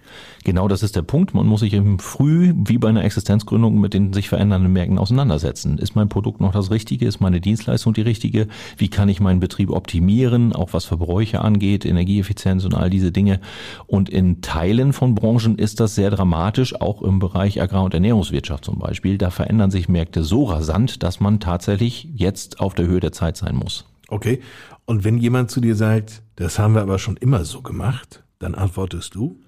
Genau, 0.43 0.67
das 0.67 0.83
ist 0.83 0.95
der 0.95 1.01
Punkt. 1.01 1.33
Man 1.33 1.45
muss 1.45 1.61
sich 1.61 1.73
eben 1.73 1.99
früh, 1.99 2.53
wie 2.55 2.77
bei 2.77 2.89
einer 2.89 3.03
Existenzgründung, 3.03 3.79
mit 3.79 3.93
den 3.93 4.13
sich 4.13 4.29
verändernden 4.29 4.71
Märkten 4.73 4.97
auseinandersetzen. 4.97 5.77
Ist 5.77 5.95
mein 5.95 6.09
Produkt 6.09 6.41
noch 6.41 6.51
das 6.51 6.71
Richtige? 6.71 7.05
Ist 7.05 7.21
meine 7.21 7.41
Dienstleistung 7.41 7.93
die 7.93 8.01
richtige? 8.01 8.47
Wie 8.77 8.89
kann 8.89 9.09
ich 9.09 9.19
meinen 9.19 9.39
Betrieb 9.39 9.69
optimieren? 9.69 10.53
Auch 10.53 10.73
was 10.73 10.85
Verbräuche 10.85 11.41
angeht, 11.41 11.85
Energieeffizienz 11.85 12.65
und 12.65 12.73
all 12.73 12.89
diese 12.89 13.11
Dinge. 13.11 13.39
Und 13.87 14.09
in 14.09 14.41
Teilen 14.41 14.93
von 14.93 15.15
Branchen 15.15 15.57
ist 15.57 15.79
das 15.79 15.95
sehr 15.95 16.09
dramatisch, 16.09 16.79
auch 16.79 17.01
im 17.01 17.19
Bereich 17.19 17.61
Agrar- 17.61 17.83
und 17.83 17.93
Ernährungswirtschaft 17.93 18.65
zum 18.65 18.79
Beispiel. 18.79 19.17
Da 19.17 19.29
verändern 19.29 19.71
sich 19.71 19.89
Märkte 19.89 20.23
so 20.23 20.45
rasant, 20.45 21.03
dass 21.03 21.19
man 21.19 21.39
tatsächlich 21.39 22.09
jetzt 22.13 22.59
auf 22.59 22.73
der 22.73 22.87
Höhe 22.87 22.99
der 22.99 23.11
Zeit 23.11 23.37
sein 23.37 23.55
muss. 23.55 23.85
Okay. 24.07 24.41
Und 24.85 25.03
wenn 25.03 25.17
jemand 25.17 25.49
zu 25.49 25.61
dir 25.61 25.75
sagt, 25.75 26.21
das 26.35 26.59
haben 26.59 26.75
wir 26.75 26.81
aber 26.81 26.99
schon 26.99 27.17
immer 27.17 27.45
so 27.45 27.61
gemacht, 27.61 28.22
dann 28.43 28.55
antwortest 28.55 29.15
du? 29.15 29.39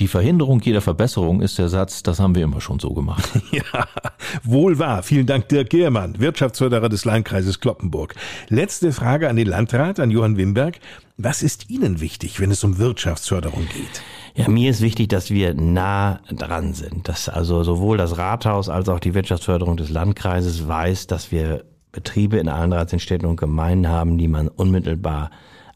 Die 0.00 0.08
Verhinderung 0.08 0.60
jeder 0.60 0.80
Verbesserung 0.80 1.40
ist 1.40 1.56
der 1.56 1.68
Satz, 1.68 2.02
das 2.02 2.18
haben 2.18 2.34
wir 2.34 2.42
immer 2.42 2.60
schon 2.60 2.80
so 2.80 2.92
gemacht. 2.92 3.28
Ja, 3.52 3.86
wohl 4.42 4.80
wahr. 4.80 5.04
Vielen 5.04 5.26
Dank, 5.26 5.48
Dirk 5.48 5.70
Gehrmann, 5.70 6.18
Wirtschaftsförderer 6.18 6.88
des 6.88 7.04
Landkreises 7.04 7.60
Kloppenburg. 7.60 8.16
Letzte 8.48 8.92
Frage 8.92 9.28
an 9.28 9.36
den 9.36 9.46
Landrat, 9.46 10.00
an 10.00 10.10
Johann 10.10 10.36
Wimberg. 10.36 10.80
Was 11.16 11.44
ist 11.44 11.70
Ihnen 11.70 12.00
wichtig, 12.00 12.40
wenn 12.40 12.50
es 12.50 12.64
um 12.64 12.78
Wirtschaftsförderung 12.78 13.68
geht? 13.68 14.02
Ja, 14.34 14.48
mir 14.48 14.70
ist 14.70 14.80
wichtig, 14.80 15.08
dass 15.08 15.30
wir 15.30 15.54
nah 15.54 16.20
dran 16.28 16.74
sind, 16.74 17.08
dass 17.08 17.28
also 17.28 17.62
sowohl 17.62 17.96
das 17.96 18.18
Rathaus 18.18 18.68
als 18.68 18.88
auch 18.88 18.98
die 18.98 19.14
Wirtschaftsförderung 19.14 19.76
des 19.76 19.90
Landkreises 19.90 20.66
weiß, 20.66 21.06
dass 21.06 21.30
wir 21.30 21.64
Betriebe 21.92 22.38
in 22.38 22.48
allen 22.48 22.72
13 22.72 22.98
Städten 22.98 23.26
und 23.26 23.36
Gemeinden 23.36 23.88
haben, 23.88 24.18
die 24.18 24.26
man 24.26 24.48
unmittelbar 24.48 25.30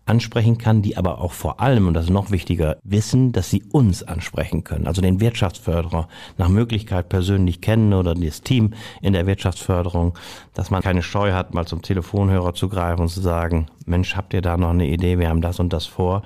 ansprechen 0.08 0.58
kann, 0.58 0.82
die 0.82 0.96
aber 0.96 1.20
auch 1.20 1.32
vor 1.32 1.60
allem, 1.60 1.86
und 1.86 1.94
das 1.94 2.04
ist 2.04 2.10
noch 2.10 2.30
wichtiger, 2.30 2.78
wissen, 2.82 3.32
dass 3.32 3.50
sie 3.50 3.62
uns 3.70 4.02
ansprechen 4.02 4.64
können. 4.64 4.86
Also 4.86 5.02
den 5.02 5.20
Wirtschaftsförderer 5.20 6.08
nach 6.36 6.48
Möglichkeit 6.48 7.08
persönlich 7.08 7.60
kennen 7.60 7.92
oder 7.92 8.14
das 8.14 8.42
Team 8.42 8.74
in 9.02 9.12
der 9.12 9.26
Wirtschaftsförderung, 9.26 10.18
dass 10.54 10.70
man 10.70 10.82
keine 10.82 11.02
Scheu 11.02 11.32
hat, 11.32 11.54
mal 11.54 11.66
zum 11.66 11.82
Telefonhörer 11.82 12.54
zu 12.54 12.68
greifen 12.68 13.02
und 13.02 13.08
zu 13.08 13.20
sagen, 13.20 13.66
Mensch, 13.88 14.16
habt 14.16 14.34
ihr 14.34 14.42
da 14.42 14.56
noch 14.56 14.70
eine 14.70 14.86
Idee, 14.86 15.18
wir 15.18 15.28
haben 15.28 15.40
das 15.40 15.58
und 15.58 15.72
das 15.72 15.86
vor. 15.86 16.22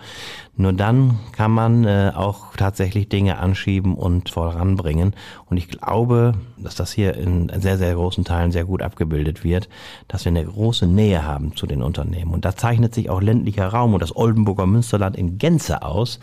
Nur 0.55 0.75
dann 0.75 1.18
kann 1.33 1.51
man 1.51 1.85
äh, 1.85 2.12
auch 2.14 2.55
tatsächlich 2.57 3.09
Dinge 3.09 3.38
anschieben 3.38 3.94
und 3.94 4.29
voranbringen. 4.29 5.14
Und 5.46 5.57
ich 5.57 5.68
glaube, 5.68 6.35
dass 6.59 6.75
das 6.75 6.92
hier 6.92 7.14
in 7.14 7.51
sehr, 7.59 7.79
sehr 7.79 7.94
großen 7.94 8.25
Teilen 8.25 8.53
sehr 8.53 8.66
gut 8.66 8.83
abgebildet 8.83 9.44
wird, 9.44 9.70
dass 10.09 10.27
wir 10.27 10.31
eine 10.31 10.44
große 10.44 10.87
Nähe 10.87 11.25
haben 11.25 11.57
zu 11.57 11.66
den 11.66 11.83
Unternehmen. 11.83 12.35
Und 12.35 12.44
da 12.44 12.55
zeichnet 12.55 12.94
sich 12.94 13.09
auch 13.09 13.22
ländlicher 13.22 13.68
Raum 13.68 13.94
und 13.94 14.03
das 14.03 14.14
Oldenburger 14.14 14.66
Münsterland 14.66 15.16
in 15.16 15.38
Gänze 15.38 15.83
aus. 15.83 16.20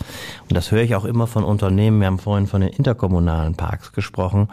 Und 0.47 0.55
das 0.55 0.71
höre 0.71 0.83
ich 0.83 0.95
auch 0.95 1.05
immer 1.05 1.25
von 1.25 1.43
Unternehmen. 1.43 1.99
Wir 1.99 2.07
haben 2.07 2.19
vorhin 2.19 2.45
von 2.45 2.61
den 2.61 2.69
interkommunalen 2.69 3.55
Parks 3.55 3.93
gesprochen 3.93 4.47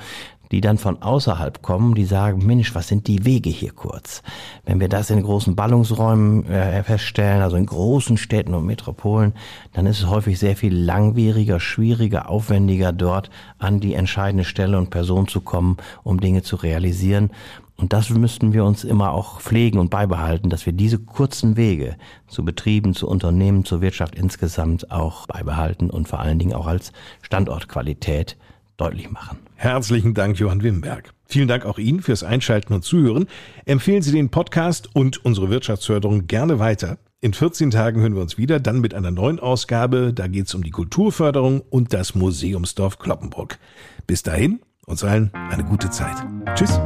die 0.53 0.61
dann 0.61 0.79
von 0.79 1.03
außerhalb 1.03 1.63
kommen, 1.63 1.95
die 1.95 2.05
sagen, 2.05 2.45
Mensch, 2.47 2.75
was 2.75 2.89
sind 2.89 3.07
die 3.07 3.25
Wege 3.25 3.51
hier 3.51 3.73
kurz? 3.73 4.23
Wenn 4.65 4.81
wir 4.81 4.89
das 4.89 5.11
in 5.11 5.23
großen 5.23 5.57
Ballungsräumen 5.57 6.47
äh, 6.47 6.83
feststellen, 6.83 7.43
also 7.43 7.57
in 7.57 7.67
großen 7.67 8.17
Städten 8.17 8.55
und 8.55 8.67
Metropolen, 8.67 9.35
dann 9.73 9.87
ist 9.87 10.01
es 10.01 10.09
häufig 10.09 10.39
sehr 10.39 10.57
viel 10.57 10.75
langwieriger, 10.75 11.61
schwieriger, 11.61 12.29
aufwendiger, 12.29 12.93
dort 12.93 13.31
an 13.59 13.81
die 13.81 13.95
entscheidende 13.95 14.45
Stelle 14.45 14.79
und 14.79 14.91
Person 14.91 15.29
zu 15.29 15.41
kommen, 15.41 15.77
um 16.03 16.21
Dinge 16.21 16.43
zu 16.43 16.57
realisieren. 16.57 17.31
Und 17.79 17.93
das 17.93 18.09
müssten 18.09 18.55
wir 18.55 18.65
uns 18.65 18.85
immer 18.85 19.13
auch 19.13 19.41
pflegen 19.41 19.79
und 19.79 19.91
beibehalten, 19.91 20.49
dass 20.49 20.65
wir 20.65 20.73
diese 20.73 20.99
kurzen 20.99 21.57
Wege 21.57 21.97
zu 22.27 22.43
Betrieben, 22.43 22.95
zu 22.95 23.07
Unternehmen, 23.07 23.67
zur 23.67 23.83
Wirtschaft 23.83 24.15
insgesamt 24.15 24.91
auch 24.91 25.27
beibehalten 25.27 25.91
und 25.91 26.09
vor 26.09 26.21
allen 26.21 26.39
Dingen 26.39 26.55
auch 26.55 26.67
als 26.67 26.93
Standortqualität 27.21 28.39
deutlich 28.77 29.11
machen. 29.11 29.39
Herzlichen 29.55 30.15
Dank, 30.15 30.39
Johann 30.39 30.63
Wimberg. 30.63 31.13
Vielen 31.29 31.49
Dank 31.49 31.65
auch 31.65 31.79
Ihnen 31.79 32.01
fürs 32.01 32.23
Einschalten 32.23 32.73
und 32.73 32.83
Zuhören. 32.83 33.27
Empfehlen 33.65 34.03
Sie 34.03 34.13
den 34.13 34.31
Podcast 34.31 34.95
und 34.95 35.25
unsere 35.25 35.51
Wirtschaftsförderung 35.51 36.27
gerne 36.27 36.59
weiter. 36.59 36.99
In 37.21 37.33
14 37.33 37.71
Tagen 37.71 38.01
hören 38.01 38.15
wir 38.15 38.23
uns 38.23 38.39
wieder, 38.39 38.61
dann 38.61 38.81
mit 38.81 38.95
einer 38.95 39.11
neuen 39.11 39.41
Ausgabe. 39.41 40.13
Da 40.15 40.29
geht 40.29 40.47
es 40.47 40.55
um 40.55 40.63
die 40.63 40.71
Kulturförderung 40.71 41.61
und 41.61 41.93
das 41.93 42.15
Museumsdorf 42.15 42.99
Kloppenburg. 42.99 43.59
Bis 44.07 44.23
dahin, 44.23 44.61
uns 44.87 45.03
allen 45.03 45.33
eine 45.35 45.65
gute 45.65 45.91
Zeit. 45.91 46.17
Tschüss. 46.55 46.79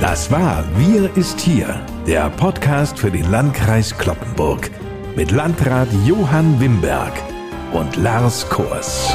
Das 0.00 0.30
war 0.30 0.64
Wir 0.76 1.16
ist 1.16 1.40
hier, 1.40 1.80
der 2.06 2.30
Podcast 2.30 2.98
für 2.98 3.10
den 3.10 3.30
Landkreis 3.30 3.96
Kloppenburg 3.96 4.70
mit 5.14 5.30
Landrat 5.30 5.88
Johann 6.04 6.58
Wimberg 6.60 7.12
und 7.72 7.96
Lars 7.96 8.48
Kors. 8.48 9.14